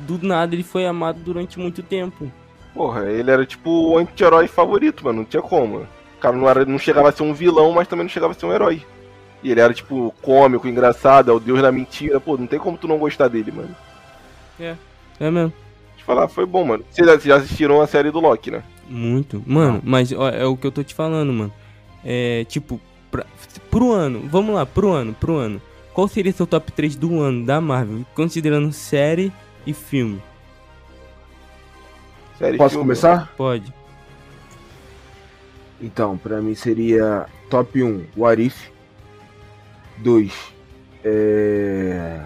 do 0.07 0.19
nada, 0.27 0.55
ele 0.55 0.63
foi 0.63 0.87
amado 0.87 1.19
durante 1.25 1.59
muito 1.59 1.83
tempo. 1.83 2.31
Porra, 2.73 3.11
ele 3.11 3.31
era 3.31 3.45
tipo 3.45 3.71
o 3.71 3.99
anti-herói 3.99 4.47
favorito, 4.47 5.05
mano. 5.05 5.19
Não 5.21 5.25
tinha 5.25 5.43
como. 5.43 5.79
O 5.79 6.19
cara 6.21 6.37
não, 6.37 6.49
era, 6.49 6.65
não 6.65 6.79
chegava 6.79 7.09
a 7.09 7.13
ser 7.13 7.23
um 7.25 7.35
vilão, 7.35 7.73
mas 7.73 7.89
também 7.89 8.05
não 8.05 8.11
chegava 8.11 8.33
a 8.33 8.35
ser 8.37 8.47
um 8.47 8.53
herói. 8.53 8.83
E 9.43 9.51
ele 9.51 9.61
era, 9.61 9.73
tipo, 9.75 10.15
cômico, 10.23 10.67
engraçado, 10.69 11.31
é 11.31 11.35
o 11.35 11.41
deus 11.41 11.61
da 11.61 11.71
mentira. 11.73 12.21
Pô, 12.21 12.37
não 12.37 12.47
tem 12.47 12.59
como 12.59 12.77
tu 12.79 12.87
não 12.89 12.99
gostar 12.99 13.29
dele, 13.29 13.51
mano. 13.53 13.75
É 14.59 15.31
mesmo. 15.31 15.53
Deixa 15.53 16.03
eu 16.03 16.05
falar, 16.07 16.29
foi 16.29 16.47
bom, 16.47 16.65
mano. 16.65 16.85
Vocês 16.91 17.07
vocês 17.07 17.25
já 17.25 17.37
assistiram 17.37 17.81
a 17.81 17.87
série 17.87 18.11
do 18.11 18.21
Loki, 18.21 18.51
né? 18.51 18.63
Muito. 18.89 19.43
Mano, 19.47 19.81
mas 19.85 20.13
ó, 20.13 20.29
é 20.29 20.45
o 20.45 20.57
que 20.57 20.67
eu 20.67 20.73
tô 20.73 20.83
te 20.83 20.95
falando, 20.95 21.33
mano. 21.33 21.53
É, 22.05 22.45
tipo, 22.45 22.81
pra, 23.11 23.27
pro 23.71 23.93
ano, 23.93 24.29
vamos 24.29 24.55
lá, 24.55 24.65
pro 24.67 24.93
ano, 24.93 25.15
pro 25.15 25.37
ano. 25.37 25.61
Qual 25.93 26.07
seria 26.09 26.33
seu 26.33 26.47
top 26.47 26.71
3 26.73 26.95
do 26.97 27.21
ano 27.21 27.45
da 27.47 27.61
Marvel, 27.61 28.05
considerando 28.15 28.73
série 28.73 29.33
e 29.67 29.73
filme? 29.73 30.23
Série 32.39 32.59
Posso 32.59 32.71
filme. 32.71 32.85
começar? 32.85 33.33
Pode. 33.37 33.73
Então, 35.81 36.17
pra 36.19 36.41
mim 36.41 36.55
seria 36.55 37.27
top 37.51 37.83
1, 37.83 38.05
What 38.17 38.43
If. 38.43 38.69
2, 39.99 40.33
É... 41.05 42.21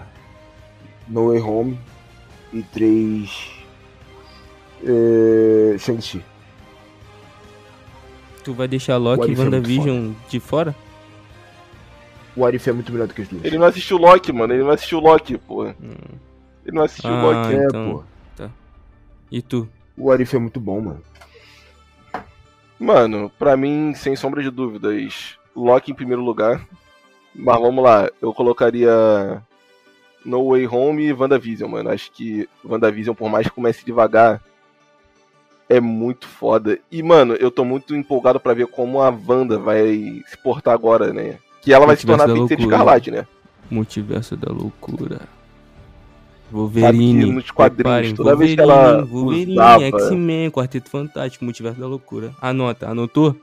No 1.06 1.28
Way 1.28 1.40
Home. 1.40 1.78
E 2.52 2.62
3. 2.62 3.50
É... 4.84 5.78
Shang-Chi. 5.78 6.24
Tu 8.42 8.52
vai 8.54 8.66
deixar 8.68 8.96
Loki 8.96 9.30
e 9.30 9.34
é 9.34 9.38
WandaVision 9.38 10.12
de 10.28 10.40
fora? 10.40 10.74
O 12.36 12.44
Arif 12.46 12.68
é 12.68 12.72
muito 12.72 12.90
melhor 12.92 13.06
do 13.08 13.14
que 13.14 13.22
os 13.22 13.28
dois. 13.28 13.44
Ele 13.44 13.58
não 13.58 13.66
assistiu 13.66 13.96
Loki, 13.98 14.32
mano. 14.32 14.52
Ele 14.54 14.62
não 14.62 14.70
assistiu 14.70 14.98
Loki, 15.00 15.36
pô. 15.36 15.66
Ele 15.66 15.74
não 16.72 16.82
assistiu 16.84 17.10
Ah, 17.10 17.22
Loki. 17.22 17.54
é, 17.54 17.64
então. 17.64 18.04
pô. 18.36 18.48
E 19.30 19.42
tu? 19.42 19.68
O 19.96 20.10
Arif 20.10 20.34
é 20.34 20.38
muito 20.38 20.58
bom, 20.58 20.80
mano. 20.80 21.02
Mano, 22.78 23.30
pra 23.38 23.56
mim, 23.56 23.92
sem 23.94 24.16
sombra 24.16 24.42
de 24.42 24.50
dúvidas, 24.50 25.36
Loki 25.54 25.92
em 25.92 25.94
primeiro 25.94 26.22
lugar. 26.22 26.66
Mas 27.34 27.60
vamos 27.60 27.84
lá, 27.84 28.08
eu 28.20 28.32
colocaria 28.32 28.90
No 30.24 30.48
Way 30.50 30.66
Home 30.66 31.04
e 31.04 31.12
WandaVision, 31.12 31.70
mano. 31.70 31.90
Acho 31.90 32.10
que 32.10 32.48
WandaVision, 32.64 33.14
por 33.14 33.28
mais 33.30 33.46
que 33.46 33.52
comece 33.54 33.84
devagar, 33.84 34.42
é 35.70 35.80
muito 35.80 36.26
foda. 36.26 36.78
E, 36.90 37.00
mano, 37.02 37.34
eu 37.34 37.50
tô 37.50 37.64
muito 37.64 37.94
empolgado 37.94 38.40
pra 38.40 38.52
ver 38.52 38.66
como 38.66 39.00
a 39.00 39.08
Wanda 39.08 39.56
vai 39.56 40.20
se 40.26 40.36
portar 40.42 40.74
agora, 40.74 41.12
né? 41.12 41.38
Que 41.62 41.72
ela 41.72 41.86
vai 41.86 41.96
se 41.96 42.04
tornar 42.04 42.24
feiticeira 42.24 42.60
loucura. 42.60 42.76
escarlate, 42.76 43.10
né? 43.12 43.26
Multiverso 43.70 44.36
da 44.36 44.52
loucura. 44.52 45.20
Wolverine. 46.50 47.30
nos 47.30 47.48
quadrinhos, 47.52 48.12
toda 48.14 48.34
vez 48.34 48.56
que 48.56 48.60
Wolverine, 48.60 48.82
ela 48.96 49.04
Wolverine, 49.04 49.52
usava- 49.52 49.84
X-Men, 49.84 50.50
Quarteto 50.50 50.90
Fantástico, 50.90 51.44
Multiverso 51.44 51.78
da 51.78 51.86
Loucura. 51.86 52.32
Anota, 52.42 52.88
anotou? 52.88 53.36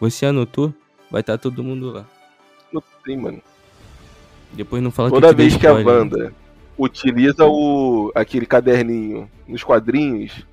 Você 0.00 0.24
anotou? 0.24 0.72
Vai 1.10 1.20
estar 1.20 1.36
todo 1.36 1.62
mundo 1.62 1.92
lá. 1.92 2.06
Não 2.72 2.82
tem, 3.04 3.18
mano. 3.18 3.42
Depois 4.54 4.82
não 4.82 4.90
fala 4.90 5.10
Toda 5.10 5.28
que 5.28 5.34
vez 5.34 5.54
que 5.54 5.66
a 5.66 5.72
spoiler. 5.78 5.98
Wanda 6.00 6.32
utiliza 6.78 7.44
o 7.46 8.10
aquele 8.14 8.46
caderninho 8.46 9.30
nos 9.46 9.62
quadrinhos, 9.62 10.46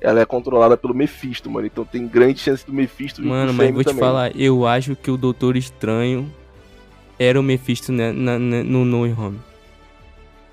ela 0.00 0.20
é 0.20 0.24
controlada 0.24 0.76
pelo 0.76 0.94
Mephisto, 0.94 1.50
mano. 1.50 1.66
Então 1.66 1.84
tem 1.84 2.06
grande 2.08 2.40
chance 2.40 2.64
do 2.66 2.72
Mephisto 2.72 3.20
vir 3.22 3.28
Mano, 3.28 3.52
mas 3.52 3.70
vou 3.72 3.82
te 3.82 3.86
também. 3.86 4.00
falar, 4.00 4.34
eu 4.36 4.66
acho 4.66 4.96
que 4.96 5.10
o 5.10 5.16
Doutor 5.16 5.56
Estranho 5.56 6.30
era 7.18 7.38
o 7.38 7.42
Mephisto 7.42 7.92
né, 7.92 8.12
na- 8.12 8.38
na- 8.38 8.64
no 8.64 8.84
No 8.84 9.02
Way 9.02 9.12
Home. 9.12 9.38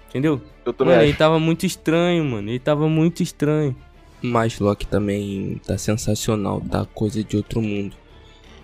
Entendeu? 0.09 0.41
Eu 0.65 0.73
também 0.73 0.93
Mano, 0.93 1.01
acho. 1.03 1.09
ele 1.11 1.17
tava 1.17 1.39
muito 1.39 1.65
estranho, 1.65 2.23
mano. 2.25 2.49
Ele 2.49 2.59
tava 2.59 2.87
muito 2.89 3.21
estranho. 3.23 3.75
Mas 4.21 4.59
Loki 4.59 4.87
também 4.87 5.61
tá 5.65 5.77
sensacional, 5.77 6.59
tá 6.61 6.85
coisa 6.85 7.23
de 7.23 7.37
outro 7.37 7.61
mundo. 7.61 7.95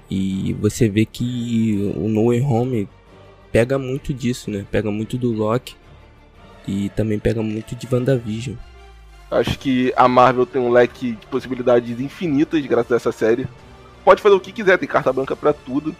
E 0.09 0.53
você 0.59 0.89
vê 0.89 1.05
que 1.05 1.93
o 1.95 2.07
No 2.09 2.27
Way 2.27 2.41
Home 2.41 2.89
pega 3.51 3.77
muito 3.77 4.13
disso, 4.13 4.49
né? 4.51 4.65
Pega 4.71 4.91
muito 4.91 5.17
do 5.17 5.31
Loki. 5.31 5.75
E 6.67 6.89
também 6.89 7.19
pega 7.19 7.41
muito 7.43 7.75
de 7.75 7.87
WandaVision. 7.91 8.55
Acho 9.33 9.57
que 9.57 9.93
a 9.95 10.07
Marvel 10.07 10.45
tem 10.45 10.61
um 10.61 10.69
leque 10.71 11.13
de 11.13 11.25
possibilidades 11.27 11.99
infinitas 11.99 12.63
graças 12.65 12.91
a 12.91 12.95
essa 12.95 13.11
série. 13.11 13.47
Pode 14.05 14.21
fazer 14.21 14.35
o 14.35 14.39
que 14.39 14.51
quiser, 14.51 14.77
tem 14.77 14.87
carta 14.87 15.11
branca 15.13 15.35
pra 15.35 15.53
tudo. 15.53 15.95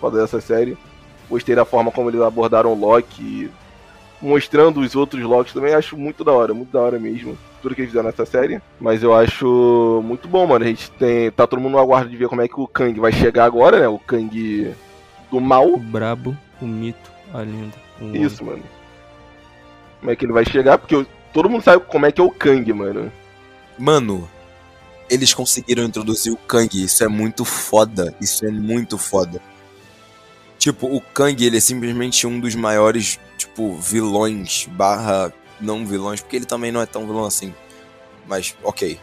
Causa 0.00 0.20
dessa 0.20 0.40
série. 0.40 0.76
Gostei 1.28 1.54
da 1.54 1.64
forma 1.64 1.90
como 1.90 2.08
eles 2.10 2.20
abordaram 2.20 2.72
o 2.72 2.78
Loki. 2.78 3.50
Mostrando 4.22 4.80
os 4.80 4.94
outros 4.94 5.22
Locks 5.22 5.52
também, 5.52 5.72
acho 5.74 5.96
muito 5.96 6.22
da 6.22 6.32
hora, 6.32 6.52
muito 6.52 6.70
da 6.72 6.80
hora 6.80 6.98
mesmo. 6.98 7.38
Tudo 7.62 7.74
que 7.74 7.80
eles 7.82 7.90
fizeram 7.90 8.06
nessa 8.08 8.26
série. 8.26 8.60
Mas 8.80 9.02
eu 9.02 9.14
acho 9.14 10.02
muito 10.04 10.28
bom, 10.28 10.46
mano. 10.46 10.64
A 10.64 10.68
gente 10.68 10.90
tem. 10.92 11.30
Tá 11.30 11.46
todo 11.46 11.60
mundo 11.60 11.72
no 11.72 11.78
aguardo 11.78 12.10
de 12.10 12.16
ver 12.16 12.28
como 12.28 12.42
é 12.42 12.48
que 12.48 12.58
o 12.60 12.66
Kang 12.66 12.98
vai 13.00 13.12
chegar 13.12 13.44
agora, 13.44 13.78
né? 13.80 13.88
O 13.88 13.98
Kang 13.98 14.74
do 15.30 15.36
O 15.38 15.40
mal. 15.40 15.76
brabo, 15.76 16.36
o 16.60 16.66
mito, 16.66 17.10
a 17.32 17.38
lenda. 17.38 17.74
o 18.00 18.04
homem. 18.04 18.22
Isso, 18.22 18.44
mano. 18.44 18.62
Como 20.00 20.10
é 20.10 20.16
que 20.16 20.24
ele 20.24 20.32
vai 20.32 20.44
chegar? 20.44 20.76
Porque 20.78 20.94
eu- 20.94 21.06
todo 21.32 21.48
mundo 21.48 21.62
sabe 21.62 21.84
como 21.86 22.06
é 22.06 22.12
que 22.12 22.20
é 22.20 22.24
o 22.24 22.30
Kang, 22.30 22.72
mano. 22.72 23.12
Mano, 23.78 24.28
eles 25.08 25.34
conseguiram 25.34 25.84
introduzir 25.84 26.32
o 26.32 26.36
Kang. 26.36 26.82
Isso 26.82 27.02
é 27.02 27.08
muito 27.08 27.44
foda. 27.44 28.14
Isso 28.20 28.46
é 28.46 28.50
muito 28.50 28.96
foda. 28.96 29.40
Tipo, 30.58 30.86
o 30.86 31.00
Kang, 31.00 31.44
ele 31.44 31.56
é 31.56 31.60
simplesmente 31.60 32.26
um 32.26 32.38
dos 32.38 32.54
maiores, 32.54 33.18
tipo, 33.36 33.74
vilões 33.76 34.68
barra 34.70 35.32
não 35.60 35.86
vilões, 35.86 36.20
porque 36.20 36.36
ele 36.36 36.46
também 36.46 36.70
não 36.72 36.80
é 36.80 36.86
tão 36.86 37.06
vilão 37.06 37.24
assim. 37.24 37.54
Mas, 38.26 38.54
ok. 38.62 38.98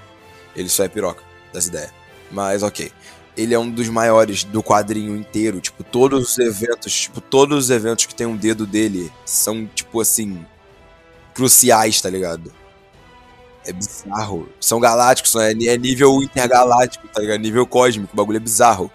Ele 0.55 0.69
só 0.69 0.85
é 0.85 0.87
piroca 0.87 1.23
das 1.53 1.67
ideias. 1.67 1.91
Mas, 2.31 2.63
ok. 2.63 2.91
Ele 3.35 3.53
é 3.53 3.59
um 3.59 3.69
dos 3.69 3.89
maiores 3.89 4.43
do 4.43 4.63
quadrinho 4.63 5.15
inteiro. 5.15 5.59
Tipo, 5.59 5.83
todos 5.83 6.31
os 6.31 6.39
eventos, 6.39 6.93
tipo, 6.93 7.21
todos 7.21 7.65
os 7.65 7.69
eventos 7.69 8.05
que 8.05 8.15
tem 8.15 8.25
um 8.25 8.37
dedo 8.37 8.65
dele 8.65 9.11
são, 9.25 9.67
tipo, 9.67 9.99
assim, 9.99 10.43
cruciais, 11.37 12.01
tá 12.01 12.09
ligado? 12.09 12.51
É 13.63 13.71
bizarro. 13.71 14.49
São 14.59 14.79
galácticos, 14.79 15.35
é, 15.35 15.51
é 15.51 15.77
nível 15.77 16.23
intergaláctico, 16.23 17.07
tá 17.07 17.21
ligado? 17.21 17.39
Nível 17.39 17.67
cósmico, 17.67 18.11
o 18.11 18.17
bagulho 18.17 18.37
é 18.37 18.39
bizarro. 18.39 18.91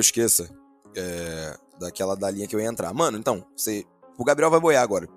Eu 0.00 0.02
esqueça, 0.02 0.50
é, 0.96 1.56
daquela 1.78 2.16
da 2.16 2.30
linha 2.30 2.46
que 2.46 2.56
eu 2.56 2.60
ia 2.60 2.68
entrar. 2.68 2.92
Mano, 2.92 3.18
então, 3.18 3.46
você, 3.56 3.84
o 4.18 4.24
Gabriel 4.24 4.50
vai 4.50 4.60
boiar 4.60 4.82
agora. 4.82 5.08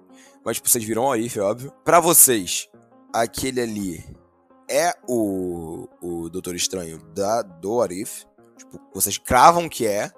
Mas 0.46 0.58
tipo, 0.58 0.70
vocês 0.70 0.84
viram 0.84 1.06
o 1.06 1.12
Arif, 1.12 1.40
é 1.40 1.42
óbvio. 1.42 1.74
Pra 1.84 2.00
vocês, 2.00 2.70
aquele 3.14 3.62
ali 3.62 4.06
é 4.70 4.94
o, 5.08 5.88
o 6.02 6.30
Doutor 6.30 6.56
Estranho 6.56 7.00
da, 7.14 7.42
do 7.42 7.82
Arif? 7.82 8.26
Tipo, 8.58 8.80
vocês 8.94 9.18
cravam 9.18 9.70
que 9.70 9.88
é? 9.88 10.12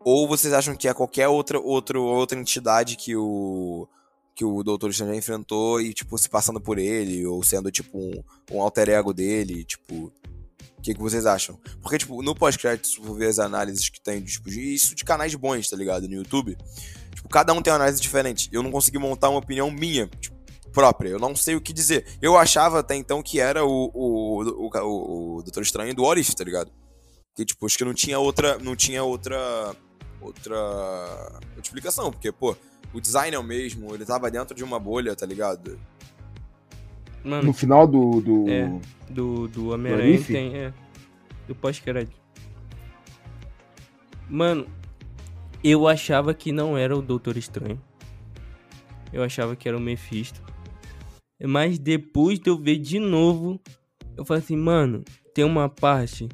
Ou 0.00 0.28
vocês 0.28 0.54
acham 0.54 0.76
que 0.76 0.88
é 0.88 0.94
qualquer 0.94 1.28
outra, 1.28 1.58
outra, 1.58 1.98
outra 1.98 2.38
entidade 2.38 2.96
que 2.96 3.16
o 3.16 3.88
que 4.34 4.44
o 4.44 4.62
Doutor 4.62 4.90
Estranho 4.90 5.14
já 5.14 5.18
enfrentou 5.18 5.80
e, 5.80 5.92
tipo, 5.92 6.16
se 6.16 6.28
passando 6.28 6.60
por 6.60 6.78
ele, 6.78 7.26
ou 7.26 7.42
sendo, 7.42 7.72
tipo, 7.72 7.98
um, 7.98 8.22
um 8.52 8.62
alter 8.62 8.88
ego 8.88 9.12
dele, 9.12 9.64
tipo... 9.64 10.12
O 10.78 10.82
que, 10.82 10.94
que 10.94 11.00
vocês 11.00 11.26
acham? 11.26 11.58
Porque, 11.82 11.98
tipo, 11.98 12.22
no 12.22 12.34
pós-crédito, 12.34 12.86
se 12.88 12.96
for 12.96 13.16
ver 13.16 13.26
as 13.28 13.38
análises 13.38 13.88
que 13.88 14.00
tem, 14.00 14.22
tipo, 14.22 14.48
de- 14.48 14.74
isso 14.74 14.94
de 14.94 15.04
canais 15.04 15.34
bons, 15.34 15.68
tá 15.68 15.76
ligado? 15.76 16.06
No 16.08 16.14
YouTube. 16.14 16.56
Tipo, 17.14 17.28
cada 17.28 17.52
um 17.52 17.60
tem 17.60 17.72
uma 17.72 17.78
análise 17.80 18.00
diferente. 18.00 18.48
Eu 18.52 18.62
não 18.62 18.70
consegui 18.70 18.96
montar 18.98 19.28
uma 19.28 19.40
opinião 19.40 19.70
minha, 19.70 20.06
tipo, 20.20 20.36
própria. 20.72 21.08
Eu 21.10 21.18
não 21.18 21.34
sei 21.34 21.56
o 21.56 21.60
que 21.60 21.72
dizer. 21.72 22.06
Eu 22.22 22.36
achava 22.36 22.78
até 22.78 22.94
então 22.94 23.22
que 23.22 23.40
era 23.40 23.64
o, 23.64 23.90
o, 23.92 24.42
o, 24.42 24.70
o, 24.70 25.36
o 25.38 25.42
Doutor 25.42 25.62
Estranho 25.62 25.92
do 25.94 26.04
Orif, 26.04 26.34
tá 26.36 26.44
ligado? 26.44 26.70
Que, 27.34 27.44
tipo, 27.44 27.66
acho 27.66 27.76
que 27.76 27.84
não 27.84 27.94
tinha 27.94 28.18
outra. 28.18 28.56
Não 28.58 28.76
tinha 28.76 29.02
outra. 29.02 29.74
Outra. 30.20 30.56
outra 30.56 31.60
explicação. 31.62 32.10
Porque, 32.12 32.30
pô, 32.30 32.56
o 32.94 33.00
design 33.00 33.34
é 33.34 33.38
o 33.38 33.42
mesmo, 33.42 33.92
ele 33.94 34.04
tava 34.04 34.30
dentro 34.30 34.54
de 34.54 34.62
uma 34.64 34.78
bolha, 34.78 35.14
tá 35.16 35.26
ligado? 35.26 35.78
Mano, 37.24 37.44
No 37.44 37.52
final 37.52 37.86
do. 37.86 38.20
do... 38.20 38.48
É. 38.48 38.80
do, 39.10 39.48
do 39.48 39.70
Homem-Aranha 39.70 40.22
tem. 40.22 40.54
É. 40.56 40.72
Do 41.46 41.54
pós-crédito. 41.54 42.16
Mano, 44.28 44.66
eu 45.64 45.88
achava 45.88 46.34
que 46.34 46.52
não 46.52 46.76
era 46.76 46.96
o 46.96 47.02
Doutor 47.02 47.36
Estranho. 47.36 47.80
Eu 49.12 49.22
achava 49.22 49.56
que 49.56 49.66
era 49.66 49.76
o 49.76 49.80
Mephisto. 49.80 50.42
Mas 51.42 51.78
depois 51.78 52.38
de 52.38 52.50
eu 52.50 52.58
ver 52.58 52.76
de 52.76 52.98
novo, 52.98 53.60
eu 54.16 54.24
falei 54.24 54.42
assim, 54.42 54.56
mano, 54.56 55.04
tem 55.32 55.44
uma 55.44 55.68
parte 55.68 56.28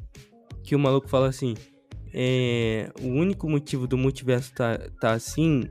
que 0.63 0.75
o 0.75 0.79
maluco 0.79 1.07
fala 1.07 1.27
assim. 1.27 1.53
É. 2.13 2.91
O 3.01 3.07
único 3.07 3.49
motivo 3.49 3.87
do 3.87 3.97
multiverso 3.97 4.53
tá, 4.53 4.77
tá 4.99 5.11
assim 5.13 5.69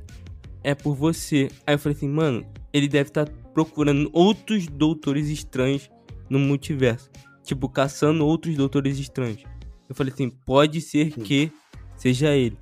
é 0.63 0.75
por 0.75 0.95
você. 0.95 1.49
Aí 1.67 1.75
eu 1.75 1.79
falei 1.79 1.97
assim, 1.97 2.09
mano, 2.09 2.47
ele 2.73 2.89
deve 2.89 3.11
estar 3.11 3.29
procurando 3.55 4.11
outros 4.13 4.67
doutores 4.67 5.29
estranhos 5.29 5.89
no 6.29 6.39
multiverso. 6.39 7.11
Tipo, 7.43 7.69
caçando 7.69 8.27
outros 8.27 8.57
doutores 8.57 8.99
estranhos. 8.99 9.45
Eu 9.89 9.95
falei 9.95 10.13
assim, 10.13 10.29
pode 10.29 10.81
ser 10.81 11.13
Sim. 11.13 11.23
que 11.23 11.53
seja 11.97 12.35
ele. 12.35 12.59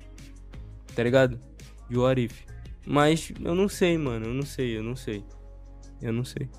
Tá 0.95 1.03
ligado? 1.03 1.39
E 1.89 1.97
o 1.97 2.05
Arif. 2.05 2.45
Mas 2.85 3.31
eu 3.43 3.55
não 3.55 3.67
sei, 3.67 3.97
mano. 3.97 4.27
Eu 4.27 4.33
não 4.33 4.43
sei, 4.43 4.77
eu 4.77 4.83
não 4.83 4.95
sei. 4.95 5.25
Eu 6.01 6.13
não 6.13 6.23
sei. 6.23 6.49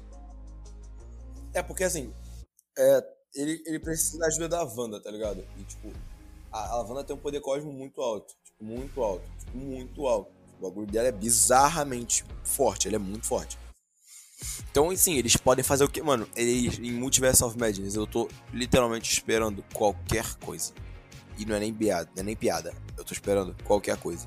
É, 1.53 1.63
porque 1.63 1.85
assim, 1.85 2.13
é, 2.77 3.05
ele, 3.35 3.63
ele 3.67 3.79
precisa 3.79 4.19
da 4.19 4.27
ajuda 4.27 4.49
da 4.49 4.65
Wanda, 4.65 5.01
tá 5.01 5.11
ligado? 5.11 5.45
E, 5.59 5.63
tipo, 5.65 5.93
a, 6.51 6.77
a 6.77 6.83
Wanda 6.83 7.05
tem 7.05 7.15
um 7.15 7.19
poder 7.19 7.41
cósmico 7.41 7.73
muito 7.73 8.01
alto. 8.01 8.35
Tipo, 8.43 8.65
muito 8.65 9.03
alto. 9.03 9.25
Tipo, 9.39 9.57
muito 9.59 10.07
alto. 10.07 10.33
O 10.59 10.63
bagulho 10.63 10.87
dela 10.87 11.09
é 11.09 11.13
bizarramente 11.13 12.25
forte. 12.43 12.89
Ele 12.89 12.97
é 12.97 12.99
muito 12.99 13.27
forte. 13.27 13.59
Então, 14.71 14.91
assim, 14.91 15.17
eles 15.17 15.37
podem 15.37 15.65
fazer 15.65 15.85
o 15.85 15.89
que? 15.89 16.03
Mano, 16.03 16.27
eles, 16.35 16.79
em 16.79 16.93
Multiverse 16.93 17.45
of 17.45 17.59
Madness, 17.59 17.95
eu 17.95 18.07
tô 18.07 18.29
literalmente 18.53 19.13
esperando 19.13 19.65
qualquer 19.73 20.35
coisa. 20.37 20.73
E 21.39 21.45
não 21.45 21.57
é 21.57 21.61
nem 21.61 21.73
piada, 21.73 22.11
não 22.15 22.23
é 22.23 22.25
nem 22.25 22.37
piada. 22.37 22.75
Eu 22.97 23.05
tô 23.05 23.13
esperando 23.13 23.57
qualquer 23.65 23.97
coisa. 23.97 24.27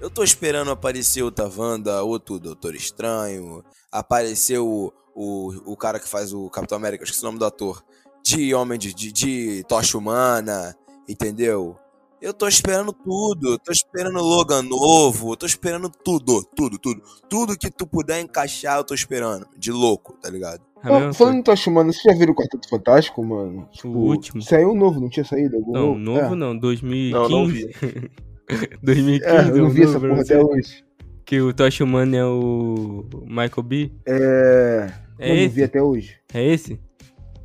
Eu 0.00 0.08
tô 0.08 0.22
esperando 0.22 0.70
aparecer 0.70 1.22
outra 1.22 1.48
Wanda, 1.48 2.02
outro 2.02 2.38
Doutor 2.38 2.74
Estranho, 2.74 3.64
aparecer 3.90 4.58
o, 4.58 4.92
o, 5.14 5.72
o 5.72 5.76
cara 5.76 5.98
que 5.98 6.08
faz 6.08 6.32
o 6.32 6.48
Capitão 6.48 6.76
América, 6.76 7.02
acho 7.02 7.12
que 7.12 7.18
é 7.18 7.22
o 7.22 7.24
nome 7.24 7.38
do 7.38 7.44
ator, 7.44 7.84
de 8.22 8.54
Homem 8.54 8.78
de, 8.78 8.94
de, 8.94 9.10
de 9.10 9.64
Tocha 9.64 9.98
Humana, 9.98 10.76
entendeu? 11.08 11.76
Eu 12.20 12.34
tô 12.34 12.48
esperando 12.48 12.92
tudo, 12.92 13.58
tô 13.58 13.70
esperando 13.70 14.18
Logan 14.18 14.62
novo, 14.62 15.32
eu 15.32 15.36
tô 15.36 15.46
esperando 15.46 15.88
tudo, 15.88 16.42
tudo, 16.56 16.76
tudo. 16.78 17.00
Tudo 17.28 17.56
que 17.56 17.70
tu 17.70 17.86
puder 17.86 18.20
encaixar, 18.20 18.78
eu 18.78 18.84
tô 18.84 18.92
esperando. 18.92 19.46
De 19.56 19.70
louco, 19.70 20.14
tá 20.20 20.28
ligado? 20.28 20.60
Ô, 20.78 21.12
falando 21.14 21.38
em 21.38 21.42
Tocha 21.42 21.70
Humana, 21.70 21.92
vocês 21.92 22.02
já 22.04 22.18
viram 22.18 22.32
o 22.32 22.36
Quarteto 22.36 22.68
Fantástico, 22.68 23.24
mano? 23.24 23.68
Tipo, 23.72 23.88
O 23.88 23.98
último. 24.06 24.42
Saiu 24.42 24.70
um 24.72 24.76
novo, 24.76 25.00
não 25.00 25.08
tinha 25.08 25.24
saído? 25.24 25.56
Algum 25.56 25.72
Não, 25.72 25.86
novo? 25.98 25.98
novo 26.20 26.34
É. 26.34 26.36
não, 26.36 26.58
2015. 26.58 27.12
Não, 27.12 27.28
não 27.28 27.46
vi. 27.46 27.70
2015, 28.82 29.24
É, 29.24 29.40
eu 29.50 29.56
não 29.62 29.70
vi 29.70 29.80
novo 29.84 29.90
essa 29.90 30.00
porra 30.00 30.16
você. 30.24 30.34
até 30.34 30.44
hoje. 30.44 30.84
Que 31.24 31.40
o 31.40 31.52
Tosh 31.52 31.80
Humano 31.80 32.16
é 32.16 32.24
o 32.24 33.04
Michael 33.26 33.62
B. 33.62 33.92
É. 34.06 34.92
É 35.20 35.30
eu 35.30 35.34
não 35.36 35.42
esse? 35.42 35.54
vi 35.54 35.62
até 35.64 35.82
hoje. 35.82 36.16
É 36.32 36.44
esse? 36.44 36.80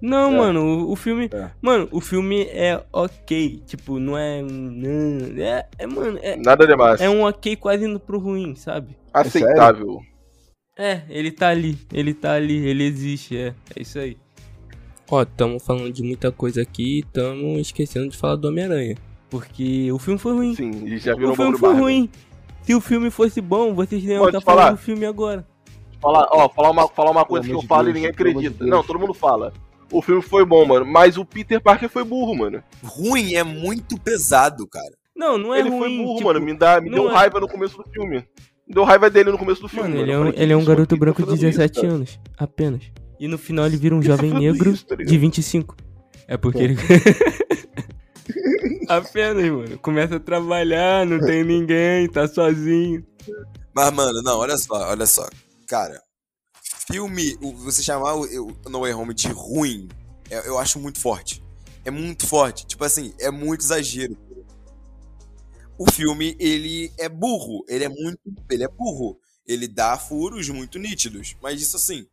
Não, 0.06 0.34
É. 0.34 0.38
mano, 0.38 0.62
o, 0.62 0.92
o 0.92 0.96
filme. 0.98 1.30
É. 1.32 1.50
Mano, 1.62 1.88
o 1.90 2.02
filme 2.02 2.42
é 2.52 2.84
ok. 2.92 3.64
Tipo, 3.66 4.00
não 4.00 4.18
é. 4.18 4.42
Não, 4.42 5.42
é, 5.42 5.66
é, 5.80 5.88
mano, 5.88 6.20
é, 6.22 6.36
Nada 6.36 6.68
demais. 6.68 7.00
é 7.00 7.10
um 7.10 7.24
ok 7.24 7.56
quase 7.56 7.86
indo 7.86 8.02
pro 8.02 8.20
ruim, 8.20 8.54
sabe? 8.54 8.98
Aceitável. 9.14 10.02
É, 10.78 11.04
ele 11.08 11.32
tá 11.32 11.48
ali, 11.50 11.78
ele 11.94 12.14
tá 12.14 12.34
ali, 12.34 12.68
ele 12.68 12.84
existe, 12.84 13.38
é. 13.38 13.54
É 13.76 13.82
isso 13.82 13.98
aí. 13.98 14.18
Ó, 15.10 15.24
tamo 15.24 15.58
falando 15.60 15.92
de 15.94 16.04
muita 16.04 16.32
coisa 16.34 16.62
aqui, 16.62 17.06
tamo 17.14 17.58
esquecendo 17.60 18.10
de 18.10 18.18
falar 18.18 18.36
do 18.36 18.48
Homem-Aranha. 18.50 18.98
Porque 19.30 19.90
o 19.92 20.00
filme 20.00 20.20
foi 20.20 20.34
ruim. 20.34 20.56
Sim, 20.56 20.86
e 20.86 20.98
já 20.98 21.16
virou 21.16 21.32
o 21.32 21.36
filme 21.36 21.58
foi 21.58 21.74
ruim. 21.76 22.10
Se 22.64 22.76
o 22.76 22.82
filme 22.82 23.10
fosse 23.10 23.40
bom, 23.40 23.74
vocês 23.74 24.04
iam 24.04 24.20
Pode 24.24 24.36
estar 24.38 24.46
falando 24.46 24.64
falar. 24.64 24.72
do 24.74 24.78
filme 24.80 25.06
agora. 25.06 25.46
Falar, 26.02 26.28
ó, 26.32 26.50
falar 26.50 26.72
uma, 26.72 26.88
falar 26.90 27.12
uma 27.12 27.26
coisa 27.26 27.48
que 27.48 27.54
eu 27.54 27.62
falo 27.62 27.90
e 27.90 27.94
ninguém 27.94 28.10
acredita. 28.10 28.58
Deus. 28.60 28.70
Não, 28.70 28.84
todo 28.84 29.00
mundo 29.00 29.14
fala. 29.14 29.54
O 29.92 30.02
filme 30.02 30.22
foi 30.22 30.46
bom, 30.46 30.66
mano, 30.66 30.86
mas 30.86 31.18
o 31.18 31.26
Peter 31.26 31.62
Parker 31.62 31.90
foi 31.90 32.04
burro, 32.04 32.36
mano. 32.36 32.64
Ruim 32.84 33.36
é 33.36 33.44
muito 33.44 34.00
pesado, 34.00 34.68
cara. 34.68 34.94
Não, 35.16 35.38
não 35.38 35.54
é 35.54 35.60
ele 35.60 35.70
ruim. 35.70 35.80
foi 35.80 35.98
burro, 35.98 36.18
tipo, 36.18 36.28
mano. 36.28 36.42
Me, 36.42 36.54
dá, 36.54 36.82
me 36.82 36.90
deu 36.90 37.10
é. 37.10 37.14
raiva 37.14 37.40
no 37.40 37.48
começo 37.48 37.78
do 37.78 37.84
filme. 37.90 38.26
Me 38.68 38.74
deu 38.74 38.84
raiva 38.84 39.10
dele 39.10 39.32
no 39.32 39.38
começo 39.38 39.62
do 39.62 39.70
filme. 39.70 39.90
Mano, 39.90 40.00
Mano, 40.00 40.06
ele 40.06 40.12
é 40.12 40.18
um, 40.18 40.44
ele 40.44 40.54
é 40.54 40.58
um 40.58 40.66
garoto 40.66 40.96
que 40.96 41.00
branco 41.00 41.22
tá 41.22 41.26
de 41.26 41.32
fazendo 41.32 41.50
isso, 41.50 41.60
17 41.60 41.82
cara? 41.82 41.94
anos, 41.94 42.20
apenas. 42.38 42.84
E 43.20 43.28
no 43.28 43.38
final 43.38 43.66
ele 43.66 43.78
vira 43.78 43.96
um 43.96 44.00
tá 44.00 44.08
jovem 44.08 44.34
negro 44.34 44.72
isso, 44.72 44.86
tá 44.86 44.96
de 44.96 45.18
25. 45.18 45.76
É 46.28 46.38
porque 46.38 46.60
ele. 46.60 46.78
apenas, 48.90 49.50
mano. 49.50 49.78
Começa 49.80 50.16
a 50.16 50.20
trabalhar, 50.20 51.06
não 51.06 51.20
tem 51.20 51.44
ninguém, 51.44 52.08
tá 52.10 52.28
sozinho. 52.28 53.06
Mas, 53.76 53.92
mano, 53.92 54.22
não, 54.22 54.38
olha 54.38 54.58
só, 54.58 54.90
olha 54.90 55.06
só. 55.06 55.28
Cara, 55.68 56.00
filme, 56.92 57.38
você 57.58 57.82
chamar 57.84 58.16
o, 58.16 58.56
No 58.70 58.82
Way 58.82 58.94
Home 58.94 59.14
de 59.14 59.28
ruim, 59.28 59.88
é- 60.30 60.48
eu 60.48 60.58
acho 60.58 60.80
muito 60.80 61.00
forte. 61.00 61.44
É 61.86 61.92
muito 61.92 62.26
forte. 62.28 62.66
Tipo 62.66 62.84
assim, 62.84 63.14
é 63.20 63.30
muito 63.30 63.62
exagero. 63.62 64.18
O 65.78 65.90
filme, 65.92 66.36
ele 66.40 66.92
é 66.98 67.10
burro. 67.10 67.66
Ele 67.68 67.84
é 67.84 67.90
muito. 67.90 68.20
Ele 68.50 68.64
é 68.64 68.68
burro. 68.68 69.20
Ele 69.46 69.68
dá 69.68 69.98
furos 69.98 70.48
muito 70.50 70.80
nítidos. 70.80 71.36
Mas 71.42 71.62
isso 71.62 71.76
assim. 71.76 72.06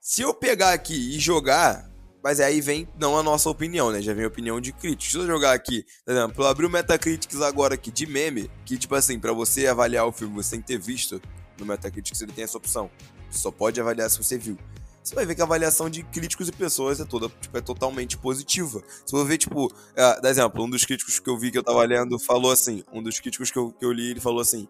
Se 0.00 0.22
eu 0.22 0.34
pegar 0.34 0.72
aqui 0.72 1.16
e 1.16 1.18
jogar. 1.18 1.90
Mas 2.22 2.40
aí 2.40 2.60
vem 2.60 2.88
não 2.98 3.16
a 3.16 3.22
nossa 3.22 3.48
opinião, 3.48 3.92
né? 3.92 4.02
Já 4.02 4.12
vem 4.12 4.24
a 4.24 4.28
opinião 4.28 4.60
de 4.60 4.72
críticos. 4.72 5.12
Se 5.12 5.16
eu 5.16 5.26
jogar 5.26 5.52
aqui, 5.52 5.84
por 6.04 6.10
exemplo, 6.12 6.42
eu 6.42 6.48
abri 6.48 6.66
o 6.66 6.70
Metacritics 6.70 7.40
agora 7.40 7.74
aqui 7.74 7.88
de 7.92 8.04
meme, 8.04 8.50
que 8.64 8.76
tipo 8.76 8.96
assim, 8.96 9.20
pra 9.20 9.32
você 9.32 9.68
avaliar 9.68 10.04
o 10.06 10.10
filme, 10.10 10.34
você 10.34 10.52
tem 10.52 10.60
que 10.60 10.66
ter 10.66 10.78
visto 10.78 11.22
no 11.56 11.64
Metacritics, 11.64 12.20
ele 12.20 12.32
tem 12.32 12.42
essa 12.42 12.58
opção. 12.58 12.90
Só 13.30 13.50
pode 13.50 13.80
avaliar 13.80 14.10
se 14.10 14.22
você 14.22 14.38
viu. 14.38 14.58
Você 15.02 15.14
vai 15.14 15.24
ver 15.24 15.36
que 15.36 15.40
a 15.40 15.44
avaliação 15.44 15.88
de 15.88 16.02
críticos 16.02 16.48
e 16.48 16.52
pessoas 16.52 16.98
é 16.98 17.04
toda, 17.04 17.28
tipo, 17.40 17.56
é 17.56 17.60
totalmente 17.60 18.18
positiva. 18.18 18.82
Se 19.04 19.12
você 19.12 19.24
ver, 19.24 19.38
tipo, 19.38 19.72
é, 19.94 20.20
dá 20.20 20.28
exemplo, 20.28 20.64
um 20.64 20.68
dos 20.68 20.84
críticos 20.84 21.20
que 21.20 21.30
eu 21.30 21.38
vi 21.38 21.52
que 21.52 21.58
eu 21.58 21.62
tava 21.62 21.84
lendo 21.84 22.18
falou 22.18 22.50
assim, 22.50 22.82
um 22.92 23.00
dos 23.00 23.20
críticos 23.20 23.52
que 23.52 23.58
eu, 23.58 23.70
que 23.70 23.84
eu 23.84 23.92
li, 23.92 24.10
ele 24.10 24.20
falou 24.20 24.40
assim, 24.40 24.66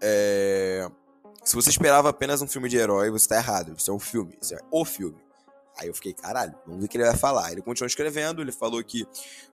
é... 0.00 0.88
Se 1.42 1.56
você 1.56 1.70
esperava 1.70 2.10
apenas 2.10 2.40
um 2.42 2.46
filme 2.46 2.68
de 2.68 2.76
herói, 2.76 3.10
você 3.10 3.26
tá 3.26 3.36
errado. 3.36 3.74
Isso 3.76 3.90
é 3.90 3.94
um 3.94 3.98
filme, 3.98 4.36
isso 4.40 4.54
é 4.54 4.58
o 4.70 4.84
filme. 4.84 5.16
Aí 5.78 5.88
eu 5.88 5.94
fiquei, 5.94 6.12
caralho, 6.12 6.54
vamos 6.66 6.80
ver 6.80 6.86
o 6.86 6.88
que 6.88 6.96
ele 6.98 7.04
vai 7.04 7.16
falar. 7.16 7.50
Ele 7.50 7.62
continuou 7.62 7.86
escrevendo, 7.86 8.42
ele 8.42 8.52
falou 8.52 8.84
que 8.84 9.06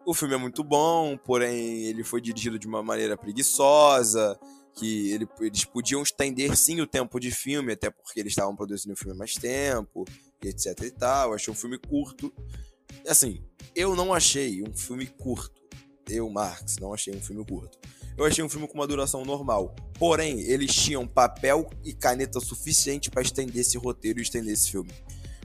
o 0.05 0.13
filme 0.13 0.35
é 0.35 0.37
muito 0.37 0.63
bom, 0.63 1.17
porém 1.17 1.85
ele 1.85 2.03
foi 2.03 2.19
dirigido 2.19 2.59
de 2.59 2.67
uma 2.67 2.83
maneira 2.83 3.15
preguiçosa, 3.15 4.37
que 4.77 5.11
ele- 5.11 5.27
eles 5.41 5.65
podiam 5.65 6.01
estender 6.03 6.55
sim 6.55 6.79
o 6.81 6.87
tempo 6.87 7.19
de 7.19 7.31
filme, 7.31 7.73
até 7.73 7.89
porque 7.89 8.19
eles 8.19 8.31
estavam 8.31 8.55
produzindo 8.55 8.93
o 8.93 8.97
filme 8.97 9.17
mais 9.17 9.33
tempo, 9.33 10.05
e 10.43 10.47
etc 10.49 10.67
e 10.83 10.91
tal. 10.91 11.29
Eu 11.29 11.35
achei 11.35 11.51
um 11.51 11.55
filme 11.55 11.77
curto. 11.77 12.31
Assim, 13.07 13.43
eu 13.75 13.95
não 13.95 14.13
achei 14.13 14.61
um 14.63 14.73
filme 14.73 15.07
curto. 15.07 15.61
Eu, 16.09 16.29
Marx, 16.29 16.77
não 16.79 16.93
achei 16.93 17.13
um 17.15 17.21
filme 17.21 17.43
curto. 17.45 17.77
Eu 18.17 18.25
achei 18.25 18.43
um 18.43 18.49
filme 18.49 18.67
com 18.67 18.75
uma 18.75 18.87
duração 18.87 19.23
normal. 19.25 19.75
Porém, 19.99 20.39
eles 20.41 20.73
tinham 20.73 21.07
papel 21.07 21.69
e 21.83 21.93
caneta 21.93 22.39
suficiente 22.39 23.11
pra 23.11 23.21
estender 23.21 23.57
esse 23.61 23.77
roteiro 23.77 24.19
e 24.19 24.21
estender 24.23 24.53
esse 24.53 24.71
filme. 24.71 24.91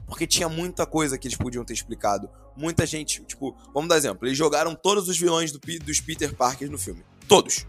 Porque 0.07 0.25
tinha 0.27 0.49
muita 0.49 0.85
coisa 0.85 1.17
que 1.17 1.27
eles 1.27 1.37
podiam 1.37 1.63
ter 1.65 1.73
explicado. 1.73 2.29
Muita 2.55 2.85
gente, 2.85 3.23
tipo, 3.25 3.55
vamos 3.73 3.89
dar 3.89 3.97
exemplo. 3.97 4.27
Eles 4.27 4.37
jogaram 4.37 4.75
todos 4.75 5.07
os 5.07 5.17
vilões 5.17 5.51
do, 5.51 5.59
dos 5.59 5.99
Peter 5.99 6.33
Parker 6.35 6.69
no 6.69 6.77
filme. 6.77 7.03
Todos. 7.27 7.65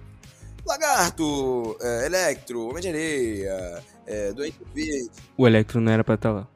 Lagarto, 0.66 1.76
é, 1.80 2.06
Electro, 2.06 2.68
Homem 2.68 2.82
de 2.82 2.88
Areia, 2.88 3.84
é, 4.06 4.32
Doente 4.32 4.58
Verde. 4.74 5.10
O 5.36 5.46
Electro 5.46 5.80
não 5.80 5.92
era 5.92 6.02
pra 6.02 6.14
estar 6.14 6.32
lá. 6.32 6.48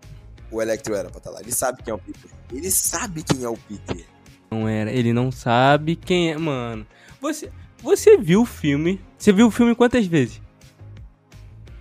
O 0.51 0.62
Electro 0.62 0.94
era 0.94 1.11
pra 1.11 1.18
estar 1.18 1.31
lá. 1.31 1.40
Ele 1.40 1.53
sabe 1.53 1.83
quem 1.83 1.90
é 1.90 1.94
o 1.94 1.99
Peter. 1.99 2.31
Ele 2.53 2.71
sabe 2.71 3.23
quem 3.23 3.44
é 3.44 3.49
o 3.49 3.57
Peter. 3.57 4.05
Não 4.51 4.66
era. 4.66 4.90
Ele 4.90 5.12
não 5.12 5.31
sabe 5.31 5.94
quem 5.94 6.33
é. 6.33 6.38
Mano, 6.38 6.87
você, 7.21 7.53
você 7.83 8.16
viu 8.16 8.42
o 8.42 8.47
filme? 8.47 9.01
Você 9.18 9.33
viu 9.33 9.49
o 9.49 9.51
filme 9.51 9.75
quantas 9.75 10.07
vezes? 10.07 10.40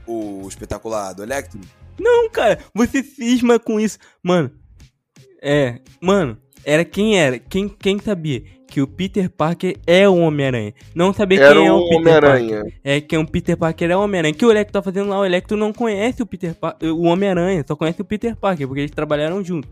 O 0.06 0.46
espetacular 0.48 1.13
do 1.13 1.24
Electro. 1.24 1.60
Não, 1.98 2.30
cara, 2.30 2.60
você 2.74 3.02
cisma 3.02 3.58
com 3.58 3.80
isso. 3.80 3.98
Mano, 4.22 4.52
é. 5.42 5.80
Mano, 6.02 6.38
era 6.68 6.84
quem 6.84 7.18
era? 7.18 7.40
Quem, 7.40 7.70
quem 7.70 7.98
sabia 7.98 8.44
que 8.68 8.82
o 8.82 8.88
Peter 8.88 9.30
Parker 9.30 9.78
é 9.88 10.08
o 10.08 10.18
Homem-Aranha? 10.18 10.74
Não 10.94 11.14
sabia 11.14 11.40
Era 11.42 11.56
quem 11.56 11.66
é 11.66 11.72
o 11.72 11.78
o 11.78 11.88
Peter 11.88 12.04
Parker. 12.04 12.30
Homem-Aranha. 12.30 12.74
É 12.84 13.00
que 13.00 13.18
o 13.18 13.26
Peter 13.26 13.58
Parker 13.58 13.90
é 13.92 13.96
o 13.96 14.02
Homem-Aranha. 14.02 14.34
O 14.34 14.38
que 14.38 14.46
o 14.46 14.52
Electro 14.52 14.74
tá 14.74 14.82
fazendo 14.82 15.08
lá? 15.08 15.18
O 15.18 15.26
Electro 15.26 15.56
não 15.56 15.72
conhece 15.72 16.22
o 16.22 16.26
Peter 16.26 16.54
Parker, 16.54 16.94
o 16.94 17.04
Homem-Aranha, 17.04 17.64
só 17.66 17.74
conhece 17.74 18.02
o 18.02 18.06
Peter 18.06 18.36
Parker, 18.36 18.68
porque 18.68 18.82
eles 18.82 18.92
trabalharam 18.92 19.42
juntos. 19.42 19.72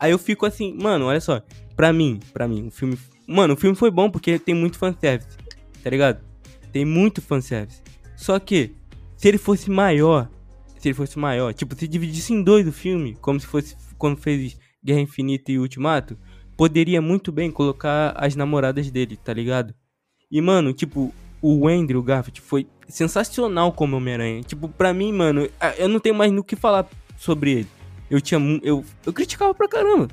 Aí 0.00 0.10
eu 0.10 0.18
fico 0.18 0.46
assim, 0.46 0.74
mano, 0.80 1.04
olha 1.04 1.20
só. 1.20 1.42
Pra 1.76 1.92
mim, 1.92 2.18
pra 2.32 2.48
mim, 2.48 2.68
o 2.68 2.70
filme. 2.70 2.98
Mano, 3.26 3.52
o 3.52 3.56
filme 3.58 3.76
foi 3.76 3.90
bom 3.90 4.08
porque 4.08 4.38
tem 4.38 4.54
muito 4.54 4.78
fanservice. 4.78 5.36
Tá 5.84 5.90
ligado? 5.90 6.24
Tem 6.72 6.86
muito 6.86 7.20
fanservice. 7.20 7.82
Só 8.16 8.38
que, 8.38 8.72
se 9.14 9.28
ele 9.28 9.36
fosse 9.36 9.70
maior. 9.70 10.30
Se 10.78 10.88
ele 10.88 10.94
fosse 10.94 11.18
maior, 11.18 11.52
tipo, 11.52 11.74
se 11.74 11.86
dividisse 11.86 12.32
em 12.32 12.42
dois 12.42 12.66
o 12.66 12.72
filme, 12.72 13.14
como 13.20 13.38
se 13.38 13.46
fosse 13.46 13.76
quando 13.98 14.16
fez 14.16 14.56
Guerra 14.84 15.00
Infinita 15.00 15.50
e 15.52 15.58
Ultimato, 15.58 16.16
poderia 16.56 17.00
muito 17.00 17.30
bem 17.32 17.50
colocar 17.50 18.12
as 18.16 18.34
namoradas 18.36 18.90
dele, 18.90 19.16
tá 19.16 19.32
ligado? 19.32 19.74
E, 20.30 20.40
mano, 20.40 20.72
tipo, 20.72 21.12
o 21.40 21.68
Andrew 21.68 22.02
Garfield 22.02 22.40
foi 22.40 22.66
sensacional 22.88 23.72
como 23.72 23.96
Homem-Aranha. 23.96 24.42
Tipo, 24.42 24.68
pra 24.68 24.92
mim, 24.92 25.12
mano, 25.12 25.48
eu 25.76 25.88
não 25.88 26.00
tenho 26.00 26.14
mais 26.14 26.32
no 26.32 26.42
que 26.44 26.56
falar 26.56 26.86
sobre 27.16 27.50
ele. 27.52 27.68
Eu 28.10 28.20
tinha. 28.20 28.40
Eu, 28.62 28.84
eu 29.04 29.12
criticava 29.12 29.54
pra 29.54 29.68
caramba. 29.68 30.08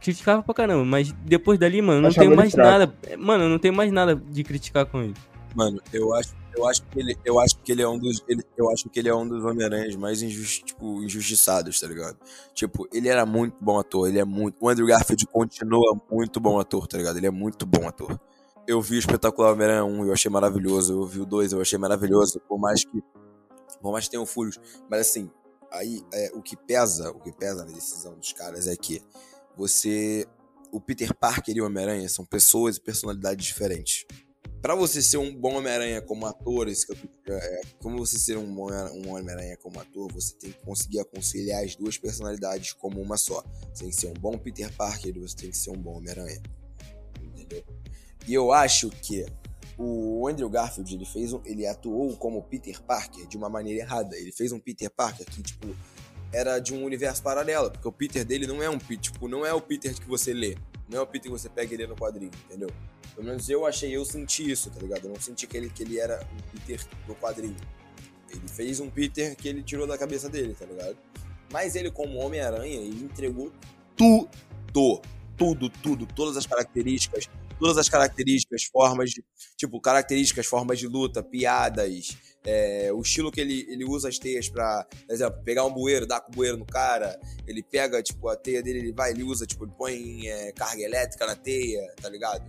Criticava 0.00 0.42
pra 0.42 0.52
caramba, 0.54 0.84
mas 0.84 1.12
depois 1.24 1.58
dali, 1.58 1.80
mano, 1.80 1.98
eu 1.98 2.02
não 2.02 2.08
Achava 2.10 2.26
tenho 2.26 2.36
mais 2.36 2.52
fraco. 2.52 2.70
nada. 2.70 2.94
Mano, 3.18 3.44
eu 3.44 3.48
não 3.48 3.58
tenho 3.58 3.72
mais 3.74 3.90
nada 3.90 4.14
de 4.14 4.44
criticar 4.44 4.84
com 4.84 5.02
ele. 5.02 5.14
Mano, 5.54 5.80
eu 5.92 6.12
acho, 6.14 6.34
eu 6.56 6.66
acho 6.68 6.82
que 6.82 6.98
ele, 7.00 7.16
eu 7.24 7.40
acho 7.40 7.58
que 7.58 7.72
ele 7.72 7.82
é 7.82 7.88
um 7.88 7.98
dos, 7.98 8.22
ele- 8.28 8.44
eu 8.56 8.70
acho 8.70 8.88
que 8.88 8.98
ele 8.98 9.08
é 9.08 9.14
um 9.14 9.26
dos 9.26 9.44
Homem-Aranhas 9.44 9.96
mais 9.96 10.22
injusti, 10.22 10.64
tipo, 10.64 11.02
injustiçados, 11.02 11.80
tá 11.80 11.86
ligado? 11.86 12.16
Tipo, 12.54 12.88
ele 12.92 13.08
era 13.08 13.26
muito 13.26 13.56
bom 13.60 13.78
ator, 13.78 14.08
ele 14.08 14.18
é 14.18 14.24
muito, 14.24 14.56
o 14.60 14.68
Andrew 14.68 14.86
Garfield 14.86 15.26
continua 15.26 15.98
muito 16.10 16.40
bom 16.40 16.58
ator, 16.60 16.86
tá 16.86 16.96
ligado? 16.98 17.16
Ele 17.16 17.26
é 17.26 17.30
muito 17.30 17.66
bom 17.66 17.88
ator. 17.88 18.18
Eu 18.66 18.80
vi 18.80 18.96
o 18.96 18.98
espetacular 18.98 19.52
Homem-Aranha 19.52 19.84
1, 19.84 20.06
eu 20.06 20.12
achei 20.12 20.30
maravilhoso, 20.30 20.92
eu 20.94 21.06
vi 21.06 21.20
o 21.20 21.26
2, 21.26 21.52
eu 21.52 21.60
achei 21.60 21.78
maravilhoso, 21.78 22.40
por 22.48 22.58
mais 22.58 22.84
que 22.84 23.02
por 23.80 23.92
mais 23.92 24.04
que 24.06 24.12
tenham 24.12 24.26
furos, 24.26 24.58
mas 24.88 25.00
assim, 25.00 25.30
aí 25.70 26.02
é, 26.12 26.30
o 26.34 26.42
que 26.42 26.56
pesa, 26.56 27.10
o 27.10 27.20
que 27.20 27.32
pesa 27.32 27.64
na 27.64 27.72
decisão 27.72 28.14
dos 28.18 28.32
caras 28.32 28.66
é 28.66 28.76
que 28.76 29.02
você 29.56 30.26
o 30.72 30.80
Peter 30.80 31.14
Parker 31.14 31.56
e 31.56 31.60
o 31.60 31.66
Homem-Aranha 31.66 32.08
são 32.08 32.24
pessoas 32.24 32.76
e 32.76 32.80
personalidades 32.80 33.46
diferentes. 33.46 34.04
Pra 34.64 34.74
você 34.74 35.02
ser 35.02 35.18
um 35.18 35.30
bom 35.30 35.58
Homem-Aranha 35.58 36.00
como 36.00 36.24
ator, 36.24 36.66
tô- 36.86 37.32
é, 37.34 37.60
como 37.82 37.98
você 37.98 38.18
ser 38.18 38.38
um 38.38 38.50
bom 38.54 38.72
um 38.94 39.10
Homem-Aranha 39.14 39.58
como 39.58 39.78
ator, 39.78 40.10
você 40.10 40.34
tem 40.36 40.52
que 40.52 40.58
conseguir 40.64 41.04
conciliar 41.04 41.62
as 41.62 41.76
duas 41.76 41.98
personalidades 41.98 42.72
como 42.72 42.98
uma 42.98 43.18
só. 43.18 43.44
Você 43.74 43.82
tem 43.82 43.90
que 43.90 43.96
ser 43.96 44.06
um 44.06 44.14
bom 44.14 44.38
Peter 44.38 44.74
Parker 44.74 45.14
e 45.14 45.20
você 45.20 45.36
tem 45.36 45.50
que 45.50 45.58
ser 45.58 45.68
um 45.68 45.76
bom 45.76 45.98
Homem-Aranha. 45.98 46.40
Entendeu? 47.22 47.62
E 48.26 48.32
eu 48.32 48.52
acho 48.52 48.88
que 48.88 49.26
o 49.76 50.26
Andrew 50.26 50.48
Garfield, 50.48 50.94
ele 50.94 51.04
fez 51.04 51.34
um, 51.34 51.42
ele 51.44 51.66
atuou 51.66 52.16
como 52.16 52.42
Peter 52.44 52.80
Parker 52.80 53.26
de 53.26 53.36
uma 53.36 53.50
maneira 53.50 53.80
errada. 53.82 54.16
Ele 54.16 54.32
fez 54.32 54.50
um 54.50 54.58
Peter 54.58 54.88
Parker 54.88 55.26
que, 55.26 55.42
tipo, 55.42 55.76
era 56.32 56.58
de 56.58 56.72
um 56.72 56.82
universo 56.86 57.22
paralelo, 57.22 57.70
porque 57.70 57.86
o 57.86 57.92
Peter 57.92 58.24
dele 58.24 58.46
não 58.46 58.62
é 58.62 58.70
um 58.70 58.78
tipo, 58.78 59.28
não 59.28 59.44
é 59.44 59.52
o 59.52 59.60
Peter 59.60 59.94
que 59.94 60.08
você 60.08 60.32
lê, 60.32 60.56
não 60.88 60.98
é 60.98 61.02
o 61.02 61.06
Peter 61.06 61.30
que 61.30 61.38
você 61.38 61.48
pega 61.48 61.74
e 61.74 61.76
lê 61.76 61.86
no 61.86 61.96
quadrinho, 61.96 62.30
entendeu? 62.46 62.68
Pelo 63.14 63.26
menos 63.26 63.48
eu 63.48 63.64
achei, 63.64 63.94
eu 63.96 64.04
senti 64.04 64.50
isso, 64.50 64.70
tá 64.70 64.80
ligado? 64.80 65.04
Eu 65.04 65.10
não 65.10 65.20
senti 65.20 65.46
que 65.46 65.56
ele, 65.56 65.70
que 65.70 65.82
ele 65.82 65.98
era 65.98 66.26
um 66.32 66.58
Peter 66.58 66.84
do 67.06 67.14
quadrinho. 67.14 67.56
Ele 68.30 68.48
fez 68.48 68.80
um 68.80 68.90
Peter 68.90 69.36
que 69.36 69.48
ele 69.48 69.62
tirou 69.62 69.86
da 69.86 69.96
cabeça 69.96 70.28
dele, 70.28 70.54
tá 70.58 70.66
ligado? 70.66 70.96
Mas 71.52 71.76
ele, 71.76 71.90
como 71.90 72.18
Homem-Aranha, 72.18 72.80
ele 72.80 73.04
entregou 73.04 73.52
tudo. 73.96 74.28
Tudo, 75.36 75.68
tudo. 75.68 76.06
Todas 76.06 76.36
as 76.36 76.46
características. 76.46 77.28
Todas 77.58 77.78
as 77.78 77.88
características, 77.88 78.64
formas 78.64 79.10
de. 79.10 79.24
Tipo, 79.56 79.80
características, 79.80 80.46
formas 80.46 80.78
de 80.78 80.88
luta, 80.88 81.22
piadas. 81.22 82.16
É, 82.46 82.92
o 82.92 83.00
estilo 83.00 83.32
que 83.32 83.40
ele, 83.40 83.66
ele 83.70 83.84
usa 83.84 84.08
as 84.08 84.18
teias 84.18 84.48
pra, 84.48 84.84
por 84.84 85.12
exemplo, 85.12 85.42
pegar 85.42 85.64
um 85.64 85.72
bueiro, 85.72 86.06
dar 86.06 86.20
com 86.20 86.30
o 86.30 86.34
bueiro 86.34 86.56
no 86.56 86.66
cara. 86.66 87.18
Ele 87.46 87.62
pega, 87.62 88.02
tipo, 88.02 88.28
a 88.28 88.36
teia 88.36 88.62
dele, 88.62 88.80
ele 88.80 88.92
vai, 88.92 89.12
ele 89.12 89.22
usa, 89.22 89.46
tipo, 89.46 89.64
ele 89.64 89.72
põe 89.76 90.28
é, 90.28 90.52
carga 90.52 90.82
elétrica 90.82 91.26
na 91.26 91.34
teia, 91.34 91.82
tá 92.00 92.08
ligado? 92.08 92.44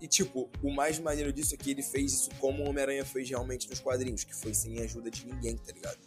E, 0.00 0.06
tipo, 0.06 0.50
o 0.62 0.70
mais 0.70 0.98
maneiro 0.98 1.32
disso 1.32 1.54
é 1.54 1.56
que 1.56 1.70
ele 1.70 1.82
fez 1.82 2.12
isso 2.12 2.30
como 2.38 2.62
o 2.62 2.68
Homem-Aranha 2.68 3.04
fez 3.06 3.28
realmente 3.30 3.68
nos 3.70 3.80
quadrinhos, 3.80 4.22
que 4.22 4.34
foi 4.34 4.52
sem 4.52 4.78
ajuda 4.80 5.10
de 5.10 5.26
ninguém, 5.26 5.56
tá 5.56 5.72
ligado? 5.72 5.98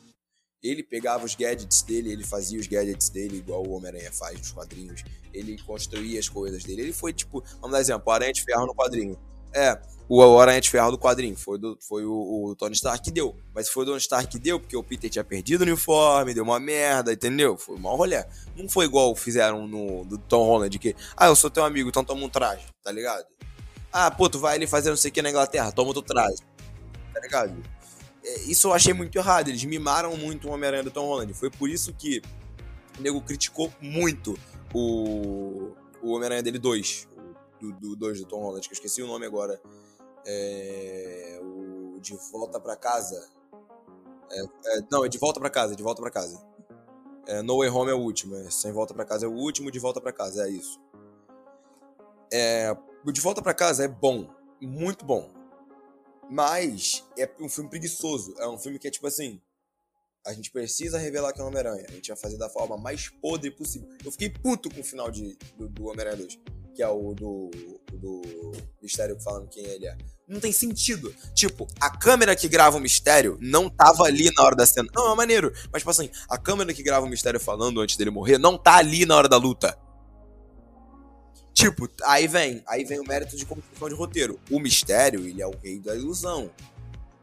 Ele 0.62 0.84
pegava 0.84 1.25
os 1.25 1.34
gadgets 1.34 1.82
dele, 1.82 2.12
ele 2.12 2.23
fazia 2.23 2.60
os 2.60 2.67
gadgets 2.67 3.10
dele 3.10 3.38
igual 3.38 3.65
o 3.65 3.71
Homem-Aranha 3.71 4.12
faz 4.12 4.38
nos 4.38 4.51
quadrinhos. 4.51 5.03
Ele 5.34 5.60
construía 5.63 6.19
as 6.19 6.30
coisas 6.30 6.63
dele. 6.63 6.82
Ele 6.84 6.93
foi, 6.93 7.13
tipo, 7.13 7.43
vamos 7.60 7.71
dar 7.71 7.80
exemplo, 7.80 8.12
Aranha 8.12 8.34
de 8.34 8.43
Ferro 8.43 8.67
no 8.67 8.75
quadrinho. 8.75 9.17
É, 9.53 9.79
o 10.10 10.39
Aranha 10.39 10.62
de 10.62 10.69
Ferro 10.69 10.91
do 10.91 10.97
quadrinho. 10.97 11.36
Foi, 11.36 11.57
do, 11.57 11.77
foi 11.81 12.05
o, 12.05 12.12
o 12.45 12.55
Tony 12.55 12.73
Stark 12.73 13.03
que 13.03 13.12
deu. 13.12 13.36
Mas 13.53 13.69
foi 13.69 13.83
o 13.83 13.88
Tony 13.88 13.97
Stark 13.97 14.27
que 14.27 14.39
deu 14.39 14.60
porque 14.60 14.75
o 14.75 14.83
Peter 14.83 15.10
tinha 15.10 15.23
perdido 15.23 15.62
o 15.62 15.63
uniforme, 15.63 16.33
deu 16.33 16.43
uma 16.43 16.60
merda, 16.60 17.12
entendeu? 17.12 17.57
Foi 17.57 17.75
um 17.75 17.79
mau 17.79 17.95
rolê. 17.95 18.23
Não 18.55 18.69
foi 18.69 18.86
igual 18.86 19.15
fizeram 19.15 19.67
no 19.67 20.05
do 20.05 20.17
Tom 20.17 20.45
Holland, 20.45 20.77
que, 20.79 20.95
ah, 21.15 21.27
eu 21.27 21.36
sou 21.36 21.49
teu 21.49 21.63
amigo, 21.63 21.89
então 21.89 22.03
toma 22.03 22.25
um 22.25 22.29
traje, 22.29 22.65
tá 22.83 22.91
ligado? 22.91 23.25
Ah, 23.91 24.12
pô, 24.12 24.29
tu 24.29 24.39
vai 24.39 24.55
ali 24.55 24.67
fazer 24.67 24.89
não 24.89 24.97
sei 24.97 25.10
o 25.10 25.13
que 25.13 25.21
na 25.21 25.29
Inglaterra, 25.29 25.71
toma 25.71 25.89
outro 25.89 26.03
traje. 26.03 26.38
Tá 27.13 27.19
ligado? 27.19 27.63
É, 28.23 28.41
Isso 28.41 28.67
eu 28.67 28.73
achei 28.73 28.93
muito 28.93 29.17
errado. 29.17 29.49
Eles 29.49 29.63
mimaram 29.63 30.15
muito 30.15 30.47
o 30.47 30.51
Homem-Aranha 30.51 30.83
do 30.83 30.91
Tom 30.91 31.05
Holland. 31.05 31.33
Foi 31.33 31.49
por 31.49 31.69
isso 31.69 31.93
que 31.93 32.21
o 32.97 33.01
nego 33.01 33.21
criticou 33.21 33.73
muito 33.81 34.38
o, 34.73 35.71
o 36.01 36.12
Homem-Aranha 36.12 36.43
dele 36.43 36.60
2. 36.60 37.07
Do, 37.59 37.71
do 37.73 37.95
2 37.95 38.19
do 38.19 38.27
Tom 38.27 38.41
Holland, 38.41 38.67
que 38.67 38.73
eu 38.73 38.75
esqueci 38.75 39.01
o 39.01 39.07
nome 39.07 39.25
agora. 39.25 39.61
É, 40.25 41.39
o 41.41 41.99
De 41.99 42.15
Volta 42.31 42.59
pra 42.59 42.75
Casa. 42.75 43.29
É, 44.29 44.41
é, 44.41 44.81
não, 44.91 45.05
é 45.05 45.09
De 45.09 45.17
Volta 45.17 45.39
pra 45.39 45.49
Casa, 45.49 45.75
De 45.75 45.83
Volta 45.83 46.01
pra 46.01 46.11
Casa. 46.11 46.45
É, 47.27 47.41
no 47.41 47.57
Way 47.57 47.69
Home 47.69 47.91
é 47.91 47.93
o 47.93 47.99
último. 47.99 48.35
É, 48.35 48.49
Sem 48.49 48.71
Volta 48.71 48.93
pra 48.93 49.05
Casa 49.05 49.25
é 49.25 49.29
o 49.29 49.33
último, 49.33 49.71
De 49.71 49.79
Volta 49.79 49.99
pra 49.99 50.13
Casa, 50.13 50.47
é 50.47 50.49
isso. 50.49 50.79
É, 52.31 52.75
o 53.05 53.11
De 53.11 53.21
Volta 53.21 53.41
pra 53.41 53.53
Casa 53.53 53.85
é 53.85 53.87
bom, 53.87 54.29
muito 54.61 55.05
bom. 55.05 55.37
Mas 56.29 57.05
é 57.17 57.29
um 57.39 57.49
filme 57.49 57.69
preguiçoso. 57.69 58.33
É 58.37 58.47
um 58.47 58.57
filme 58.57 58.77
que 58.77 58.87
é 58.87 58.91
tipo 58.91 59.07
assim. 59.07 59.41
A 60.25 60.33
gente 60.33 60.51
precisa 60.51 60.97
revelar 60.97 61.31
que 61.31 61.39
é 61.39 61.43
o 61.43 61.47
Homem-Aranha. 61.47 61.85
A 61.87 61.91
gente 61.91 62.09
vai 62.09 62.17
fazer 62.17 62.37
da 62.37 62.49
forma 62.49 62.77
mais 62.77 63.07
podre 63.07 63.49
possível. 63.49 63.87
Eu 64.03 64.11
fiquei 64.11 64.29
puto 64.29 64.69
com 64.69 64.81
o 64.81 64.83
final 64.83 65.09
de, 65.09 65.37
do, 65.55 65.69
do 65.69 65.85
Homem-Aranha 65.85 66.17
2. 66.17 66.39
Que 66.77 66.83
é 66.83 66.87
o 66.87 67.15
do, 67.15 67.49
do 67.91 68.21
Mistério 68.79 69.19
falando 69.19 69.49
quem 69.49 69.65
ele 69.65 69.87
é. 69.87 69.97
Não 70.27 70.39
tem 70.39 70.51
sentido. 70.51 71.11
Tipo, 71.33 71.67
a 71.79 71.89
câmera 71.89 72.35
que 72.35 72.47
grava 72.47 72.77
o 72.77 72.79
mistério 72.79 73.35
não 73.41 73.67
tava 73.67 74.03
ali 74.03 74.29
na 74.37 74.43
hora 74.43 74.55
da 74.55 74.63
cena. 74.63 74.87
Não, 74.93 75.11
é 75.11 75.15
maneiro. 75.15 75.51
Mas, 75.73 75.81
tipo 75.81 75.89
assim, 75.89 76.07
a 76.29 76.37
câmera 76.37 76.71
que 76.75 76.83
grava 76.83 77.03
o 77.03 77.09
mistério 77.09 77.39
falando 77.39 77.81
antes 77.81 77.97
dele 77.97 78.11
morrer 78.11 78.37
não 78.37 78.59
tá 78.59 78.75
ali 78.75 79.07
na 79.07 79.15
hora 79.15 79.27
da 79.27 79.37
luta. 79.37 79.75
Tipo, 81.51 81.89
aí 82.03 82.27
vem, 82.27 82.61
aí 82.67 82.85
vem 82.85 82.99
o 82.99 83.07
mérito 83.07 83.35
de 83.35 83.43
construção 83.43 83.89
de 83.89 83.95
roteiro. 83.95 84.39
O 84.51 84.59
mistério, 84.59 85.25
ele 85.27 85.41
é 85.41 85.47
o 85.47 85.57
rei 85.57 85.79
da 85.79 85.95
ilusão. 85.95 86.51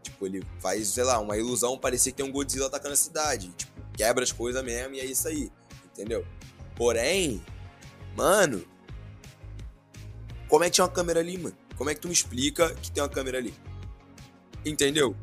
Tipo, 0.02 0.26
ele 0.26 0.44
faz, 0.58 0.88
sei 0.88 1.04
lá, 1.04 1.20
uma 1.20 1.38
ilusão 1.38 1.78
parecer 1.78 2.10
que 2.10 2.16
tem 2.16 2.26
um 2.26 2.32
Godzilla 2.32 2.66
atacando 2.66 2.94
a 2.94 2.96
cidade. 2.96 3.50
Tipo, 3.50 3.72
quebra 3.96 4.24
as 4.24 4.32
coisas 4.32 4.64
mesmo 4.64 4.96
e 4.96 5.00
é 5.00 5.04
isso 5.04 5.28
aí. 5.28 5.52
Entendeu? 5.92 6.26
Porém, 6.74 7.40
mano, 8.16 8.73
como 10.54 10.62
é 10.62 10.68
que 10.68 10.74
tinha 10.74 10.84
uma 10.84 10.92
câmera 10.92 11.18
ali, 11.18 11.36
mano? 11.36 11.56
Como 11.76 11.90
é 11.90 11.96
que 11.96 12.00
tu 12.00 12.06
me 12.06 12.14
explica 12.14 12.72
que 12.76 12.88
tem 12.88 13.02
uma 13.02 13.08
câmera 13.08 13.38
ali? 13.38 13.52
Entendeu? 14.64 15.16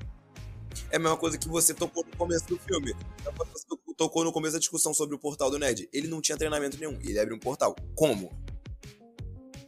É 0.90 0.98
a 0.98 1.00
mesma 1.00 1.16
coisa 1.16 1.38
que 1.38 1.48
você 1.48 1.74
tocou 1.74 2.04
no 2.06 2.18
começo 2.18 2.46
do 2.50 2.58
filme. 2.58 2.92
É 3.26 3.94
tocou 3.96 4.26
no 4.26 4.34
começo 4.34 4.56
da 4.56 4.60
discussão 4.60 4.94
sobre 4.94 5.16
o 5.16 5.18
portal 5.18 5.50
do 5.50 5.58
Ned. 5.58 5.88
Ele 5.94 6.10
não 6.10 6.20
tinha 6.20 6.38
treinamento 6.38 6.78
nenhum. 6.78 7.00
Ele 7.02 7.18
abre 7.18 7.34
um 7.34 7.40
portal. 7.40 7.74
Como? 7.96 8.30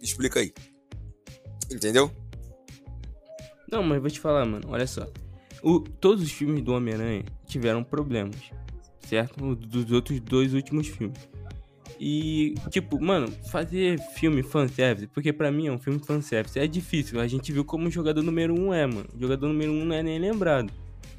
Explica 0.01 0.41
aí. 0.41 0.53
Entendeu? 1.71 2.11
Não, 3.71 3.81
mas 3.81 4.01
vou 4.01 4.11
te 4.11 4.19
falar, 4.19 4.45
mano, 4.45 4.67
olha 4.67 4.85
só. 4.85 5.07
O, 5.61 5.79
todos 5.79 6.21
os 6.25 6.31
filmes 6.33 6.61
do 6.61 6.73
Homem-Aranha 6.73 7.23
tiveram 7.45 7.85
problemas, 7.85 8.35
certo? 9.07 9.55
Dos 9.55 9.89
outros 9.93 10.19
dois 10.19 10.53
últimos 10.53 10.89
filmes. 10.89 11.17
E, 12.05 12.55
tipo, 12.69 13.01
mano, 13.01 13.31
fazer 13.49 13.97
filme 13.97 14.43
fanservice, 14.43 15.07
porque 15.07 15.31
pra 15.31 15.49
mim 15.49 15.67
é 15.67 15.71
um 15.71 15.79
filme 15.79 15.99
fanservice, 15.99 16.59
é 16.59 16.67
difícil. 16.67 17.17
A 17.17 17.27
gente 17.27 17.49
viu 17.53 17.63
como 17.63 17.87
o 17.87 17.89
jogador 17.89 18.21
número 18.21 18.53
um 18.53 18.73
é, 18.73 18.85
mano. 18.85 19.07
O 19.15 19.17
jogador 19.21 19.47
número 19.47 19.71
um 19.71 19.85
não 19.85 19.95
é 19.95 20.03
nem 20.03 20.19
lembrado, 20.19 20.69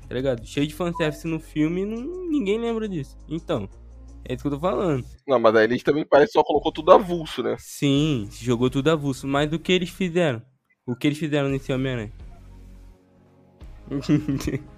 tá 0.07 0.15
ligado? 0.15 0.47
Cheio 0.47 0.67
de 0.67 0.75
fanservice 0.75 1.27
no 1.27 1.41
filme, 1.41 1.87
não, 1.87 2.29
ninguém 2.29 2.61
lembra 2.61 2.87
disso. 2.87 3.17
Então, 3.27 3.67
é 4.27 4.35
isso 4.35 4.43
que 4.43 4.49
eu 4.49 4.53
tô 4.53 4.61
falando. 4.61 5.03
Não, 5.27 5.41
mas 5.41 5.57
aí 5.57 5.65
eles 5.65 5.83
também 5.83 6.05
parece 6.05 6.33
que 6.33 6.39
só 6.39 6.45
colocou 6.45 6.71
tudo 6.71 6.93
avulso, 6.93 7.43
né? 7.43 7.57
Sim, 7.59 8.29
jogou 8.31 8.69
tudo 8.69 8.91
avulso. 8.91 9.27
Mas 9.27 9.51
o 9.55 9.59
que 9.59 9.73
eles 9.73 9.89
fizeram? 9.89 10.43
O 10.85 10.95
que 10.95 11.07
eles 11.07 11.19
fizeram 11.19 11.49
nesse 11.49 11.73
Homem-Aranha? 11.73 12.13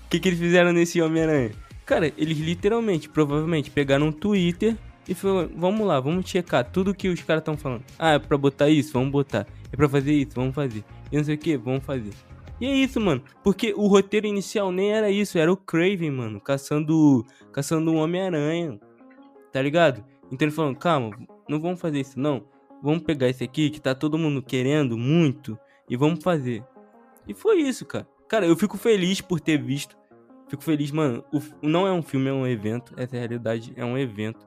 O 0.00 0.10
que, 0.10 0.20
que 0.20 0.28
eles 0.30 0.38
fizeram 0.38 0.72
nesse 0.72 1.02
Homem-Aranha? 1.02 1.50
Cara, 1.88 2.12
eles 2.18 2.36
literalmente, 2.36 3.08
provavelmente, 3.08 3.70
pegaram 3.70 4.08
um 4.08 4.12
Twitter 4.12 4.76
e 5.08 5.14
falaram: 5.14 5.50
vamos 5.56 5.86
lá, 5.86 5.98
vamos 5.98 6.28
checar 6.28 6.70
tudo 6.70 6.94
que 6.94 7.08
os 7.08 7.22
caras 7.22 7.40
estão 7.40 7.56
falando. 7.56 7.82
Ah, 7.98 8.10
é 8.10 8.18
pra 8.18 8.36
botar 8.36 8.68
isso? 8.68 8.92
Vamos 8.92 9.10
botar. 9.10 9.46
É 9.72 9.74
pra 9.74 9.88
fazer 9.88 10.12
isso? 10.12 10.32
Vamos 10.34 10.54
fazer. 10.54 10.84
E 11.10 11.16
não 11.16 11.24
sei 11.24 11.36
o 11.36 11.38
que? 11.38 11.56
Vamos 11.56 11.82
fazer. 11.82 12.12
E 12.60 12.66
é 12.66 12.74
isso, 12.74 13.00
mano. 13.00 13.22
Porque 13.42 13.72
o 13.74 13.86
roteiro 13.86 14.26
inicial 14.26 14.70
nem 14.70 14.92
era 14.92 15.10
isso, 15.10 15.38
era 15.38 15.50
o 15.50 15.56
Craven, 15.56 16.10
mano, 16.10 16.38
caçando, 16.42 17.24
caçando 17.50 17.90
um 17.90 17.96
Homem-Aranha. 17.96 18.78
Tá 19.50 19.62
ligado? 19.62 20.04
Então 20.30 20.46
ele 20.46 20.54
falou: 20.54 20.76
calma, 20.76 21.16
não 21.48 21.58
vamos 21.58 21.80
fazer 21.80 22.00
isso, 22.00 22.20
não. 22.20 22.44
Vamos 22.82 23.02
pegar 23.02 23.30
esse 23.30 23.42
aqui 23.42 23.70
que 23.70 23.80
tá 23.80 23.94
todo 23.94 24.18
mundo 24.18 24.42
querendo 24.42 24.98
muito 24.98 25.58
e 25.88 25.96
vamos 25.96 26.22
fazer. 26.22 26.62
E 27.26 27.32
foi 27.32 27.62
isso, 27.62 27.86
cara. 27.86 28.06
Cara, 28.28 28.44
eu 28.44 28.54
fico 28.56 28.76
feliz 28.76 29.22
por 29.22 29.40
ter 29.40 29.56
visto. 29.56 29.97
Fico 30.48 30.62
feliz, 30.64 30.90
mano. 30.90 31.24
O, 31.32 31.40
não 31.62 31.86
é 31.86 31.92
um 31.92 32.02
filme, 32.02 32.28
é 32.28 32.32
um 32.32 32.46
evento. 32.46 32.94
Essa 32.96 33.16
é 33.16 33.18
realidade, 33.18 33.72
é 33.76 33.84
um 33.84 33.96
evento. 33.98 34.46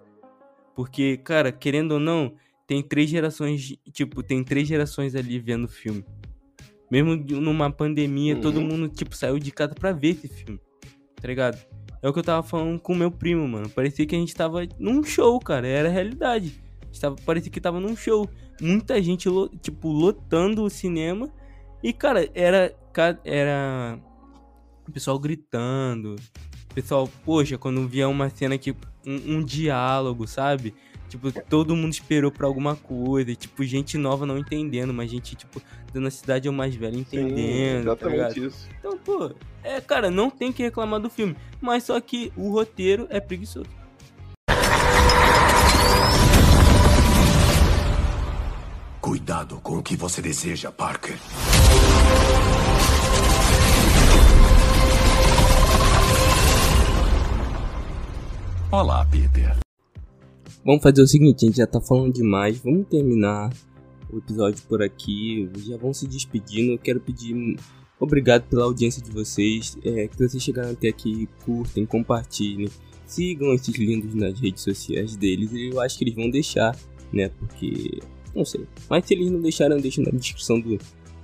Porque, 0.75 1.17
cara, 1.17 1.51
querendo 1.51 1.93
ou 1.93 1.99
não, 1.99 2.33
tem 2.65 2.81
três 2.81 3.09
gerações. 3.09 3.75
Tipo, 3.91 4.23
tem 4.23 4.43
três 4.43 4.67
gerações 4.67 5.15
ali 5.15 5.37
vendo 5.39 5.65
o 5.65 5.67
filme. 5.67 6.03
Mesmo 6.89 7.15
numa 7.15 7.71
pandemia, 7.71 8.35
todo 8.35 8.57
Uhum. 8.59 8.67
mundo, 8.67 8.89
tipo, 8.89 9.15
saiu 9.15 9.37
de 9.39 9.51
casa 9.51 9.73
pra 9.75 9.91
ver 9.91 10.09
esse 10.09 10.27
filme. 10.27 10.59
Tá 11.21 11.27
ligado? 11.27 11.57
É 12.01 12.09
o 12.09 12.13
que 12.13 12.19
eu 12.19 12.23
tava 12.23 12.41
falando 12.41 12.79
com 12.79 12.93
o 12.93 12.95
meu 12.95 13.11
primo, 13.11 13.47
mano. 13.47 13.69
Parecia 13.69 14.05
que 14.05 14.15
a 14.15 14.19
gente 14.19 14.33
tava 14.33 14.61
num 14.79 15.03
show, 15.03 15.39
cara. 15.39 15.67
Era 15.67 15.87
a 15.87 15.91
realidade. 15.91 16.59
A 16.95 16.99
tava, 16.99 17.15
parecia 17.23 17.51
que 17.51 17.61
tava 17.61 17.79
num 17.79 17.95
show. 17.95 18.27
Muita 18.59 18.99
gente, 19.01 19.29
tipo, 19.61 19.87
lotando 19.89 20.63
o 20.63 20.69
cinema. 20.69 21.31
E, 21.83 21.93
cara, 21.93 22.27
era. 22.33 22.75
Era. 23.23 23.99
O 24.91 24.93
pessoal 24.93 25.17
gritando. 25.17 26.15
O 26.69 26.73
pessoal, 26.73 27.09
poxa, 27.23 27.57
quando 27.57 27.87
via 27.87 28.09
uma 28.09 28.29
cena 28.29 28.57
que. 28.57 28.71
Um, 29.07 29.37
um 29.37 29.43
diálogo, 29.43 30.27
sabe? 30.27 30.75
Tipo, 31.07 31.31
todo 31.31 31.75
mundo 31.75 31.93
esperou 31.93 32.29
pra 32.29 32.45
alguma 32.45 32.75
coisa. 32.75 33.31
E, 33.31 33.35
tipo, 33.35 33.63
gente 33.63 33.97
nova 33.97 34.25
não 34.25 34.37
entendendo, 34.37 34.93
mas 34.93 35.09
gente, 35.09 35.33
tipo, 35.33 35.61
da 35.93 36.11
cidade 36.11 36.49
ou 36.49 36.53
mais 36.53 36.75
velha 36.75 36.97
entendendo. 36.97 37.89
Sim, 37.89 37.95
tá 37.95 38.09
ligado? 38.09 38.31
exatamente 38.31 38.45
isso. 38.45 38.69
Então, 38.77 38.97
pô, 38.97 39.31
é, 39.63 39.79
cara, 39.79 40.11
não 40.11 40.29
tem 40.29 40.51
que 40.51 40.61
reclamar 40.61 40.99
do 40.99 41.09
filme. 41.09 41.37
Mas 41.61 41.85
só 41.85 41.99
que 42.01 42.33
o 42.35 42.51
roteiro 42.51 43.07
é 43.09 43.21
preguiçoso. 43.21 43.69
Cuidado 48.99 49.59
com 49.61 49.77
o 49.77 49.83
que 49.83 49.95
você 49.95 50.21
deseja, 50.21 50.69
Parker. 50.69 51.17
Olá, 58.71 59.05
Peter. 59.05 59.53
Vamos 60.63 60.81
fazer 60.81 61.01
o 61.01 61.07
seguinte, 61.07 61.43
a 61.43 61.47
gente 61.47 61.57
já 61.57 61.67
tá 61.67 61.81
falando 61.81 62.13
demais, 62.13 62.57
vamos 62.59 62.87
terminar 62.87 63.51
o 64.09 64.19
episódio 64.19 64.63
por 64.65 64.81
aqui, 64.81 65.49
já 65.57 65.75
vão 65.75 65.93
se 65.93 66.07
despedindo, 66.07 66.71
eu 66.71 66.79
quero 66.79 67.01
pedir 67.01 67.57
obrigado 67.99 68.43
pela 68.43 68.63
audiência 68.63 69.01
de 69.01 69.11
vocês, 69.11 69.77
é, 69.83 70.07
que 70.07 70.17
vocês 70.17 70.41
chegaram 70.41 70.71
até 70.71 70.87
aqui, 70.87 71.27
curtem, 71.43 71.85
compartilhem, 71.85 72.69
sigam 73.05 73.53
esses 73.53 73.75
lindos 73.75 74.15
nas 74.15 74.39
redes 74.39 74.63
sociais 74.63 75.17
deles, 75.17 75.51
eu 75.53 75.81
acho 75.81 75.97
que 75.97 76.05
eles 76.05 76.15
vão 76.15 76.29
deixar, 76.29 76.73
né, 77.11 77.27
porque, 77.27 77.99
não 78.33 78.45
sei, 78.45 78.65
mas 78.89 79.05
se 79.05 79.13
eles 79.13 79.29
não 79.29 79.41
deixaram, 79.41 79.81
deixem 79.81 80.05
na 80.05 80.11
descrição 80.11 80.61
do, 80.61 80.79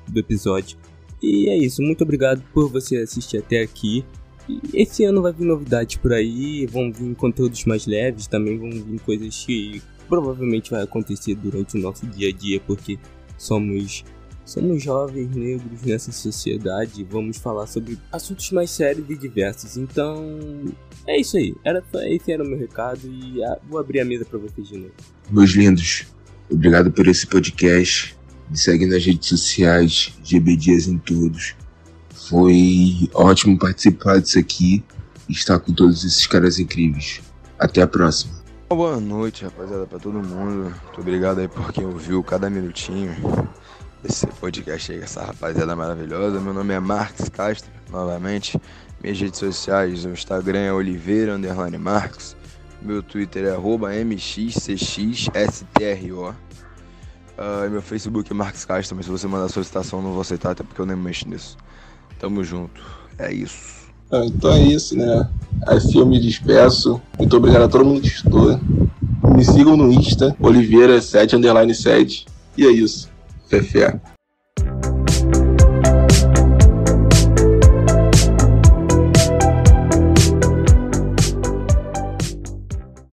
do 0.06 0.20
episódio. 0.20 0.78
E 1.24 1.48
é 1.48 1.58
isso, 1.58 1.82
muito 1.82 2.04
obrigado 2.04 2.44
por 2.54 2.70
você 2.70 2.98
assistir 2.98 3.38
até 3.38 3.62
aqui. 3.62 4.04
Esse 4.74 5.04
ano 5.04 5.22
vai 5.22 5.34
vir 5.34 5.46
novidades 5.46 5.98
por 5.98 6.14
aí, 6.14 6.66
vão 6.66 6.92
vir 6.92 7.16
conteúdos 7.16 7.66
mais 7.66 7.86
leves, 7.86 8.28
também 8.28 8.58
vão 8.58 8.70
vir 8.70 9.00
coisas 9.02 9.46
que 9.46 9.82
provavelmente 10.08 10.72
vai 10.72 10.84
acontecer 10.84 11.36
durante 11.36 11.78
o 11.78 11.82
nosso 11.82 12.06
dia 12.08 12.30
a 12.30 12.32
dia, 12.32 12.60
porque 12.66 12.98
somos 13.38 14.04
somos 14.48 14.82
jovens 14.82 15.36
negros 15.36 15.82
nessa 15.82 16.10
sociedade, 16.10 17.04
vamos 17.04 17.38
falar 17.38 17.68
sobre 17.68 17.98
assuntos 18.10 18.50
mais 18.52 18.72
sérios 18.72 19.10
e 19.10 19.18
diversos. 19.18 19.76
Então, 19.76 20.40
é 21.06 21.20
isso 21.20 21.36
aí. 21.36 21.54
Era 21.66 21.84
esse 22.06 22.32
era 22.32 22.44
o 22.44 22.48
meu 22.48 22.58
recado 22.58 23.02
e 23.04 23.44
ah, 23.44 23.60
vou 23.70 23.78
abrir 23.78 24.00
a 24.00 24.06
mesa 24.06 24.24
para 24.24 24.40
vocês 24.40 24.70
de 24.70 24.78
novo. 24.78 24.94
Meus 25.30 25.52
lindos, 25.52 26.08
obrigado 26.50 26.90
por 26.92 27.08
esse 27.08 27.28
podcast. 27.28 28.16
Me 28.50 28.58
segue 28.58 28.86
nas 28.86 29.06
redes 29.06 29.28
sociais, 29.28 30.18
GB 30.24 30.56
Dias 30.56 30.88
em 30.88 30.98
todos. 30.98 31.54
Foi 32.30 33.10
ótimo 33.14 33.58
participar 33.58 34.20
disso 34.20 34.38
aqui 34.38 34.84
e 35.30 35.32
estar 35.32 35.60
com 35.60 35.72
todos 35.72 36.04
esses 36.04 36.28
caras 36.28 36.60
incríveis. 36.60 37.22
Até 37.58 37.82
a 37.82 37.88
próxima. 37.88 38.34
Boa 38.68 39.00
noite, 39.00 39.46
rapaziada, 39.46 39.88
pra 39.88 39.98
todo 39.98 40.16
mundo. 40.16 40.64
Muito 40.84 41.00
obrigado 41.00 41.40
aí 41.40 41.48
por 41.48 41.72
quem 41.72 41.86
ouviu 41.86 42.22
cada 42.22 42.50
minutinho 42.50 43.16
desse 44.04 44.28
podcast 44.28 44.92
aí, 44.92 45.00
essa 45.00 45.24
rapaziada 45.24 45.74
maravilhosa. 45.74 46.42
Meu 46.42 46.54
nome 46.54 46.74
é 46.74 46.80
Marcos 46.82 47.30
Castro, 47.30 47.72
novamente. 47.90 48.60
Minhas 49.02 49.18
redes 49.22 49.40
sociais, 49.40 50.04
o 50.04 50.10
Instagram 50.10 50.60
é 50.60 50.74
Oliveira 50.74 51.34
Underline 51.34 51.78
Marcos. 51.78 52.36
Meu 52.82 53.02
Twitter 53.02 53.46
é 53.46 53.52
arroba 53.52 53.96
MXCXSTRO. 53.96 54.76
Uh, 57.38 57.70
meu 57.70 57.82
Facebook 57.82 58.30
é 58.30 58.36
Marcos 58.36 58.66
Castro, 58.66 58.98
mas 58.98 59.06
se 59.06 59.12
você 59.12 59.28
mandar 59.28 59.48
solicitação 59.48 60.00
eu 60.00 60.04
não 60.04 60.12
vou 60.12 60.22
aceitar, 60.22 60.52
até 60.52 60.64
porque 60.64 60.82
eu 60.82 60.86
nem 60.86 60.98
mexo 60.98 61.30
nisso. 61.30 61.58
Tamo 62.20 62.44
junto. 62.44 62.82
É 63.18 63.32
isso. 63.32 63.78
Ah, 64.12 64.24
então 64.26 64.52
é 64.54 64.62
isso, 64.62 64.98
né? 64.98 65.30
Assim 65.66 66.00
eu 66.00 66.06
me 66.06 66.20
despeço. 66.20 67.02
Muito 67.18 67.36
obrigado 67.36 67.64
a 67.64 67.68
todo 67.68 67.86
mundo 67.86 68.02
que 68.02 68.08
estudou. 68.08 68.60
Me 69.36 69.44
sigam 69.44 69.76
no 69.76 69.92
Insta, 69.92 70.36
Oliveira7 70.42 71.34
underline 71.34 71.74
7. 71.74 72.26
E 72.58 72.66
é 72.66 72.72
isso. 72.72 73.10
Fé, 73.48 73.62
fé. 73.62 74.00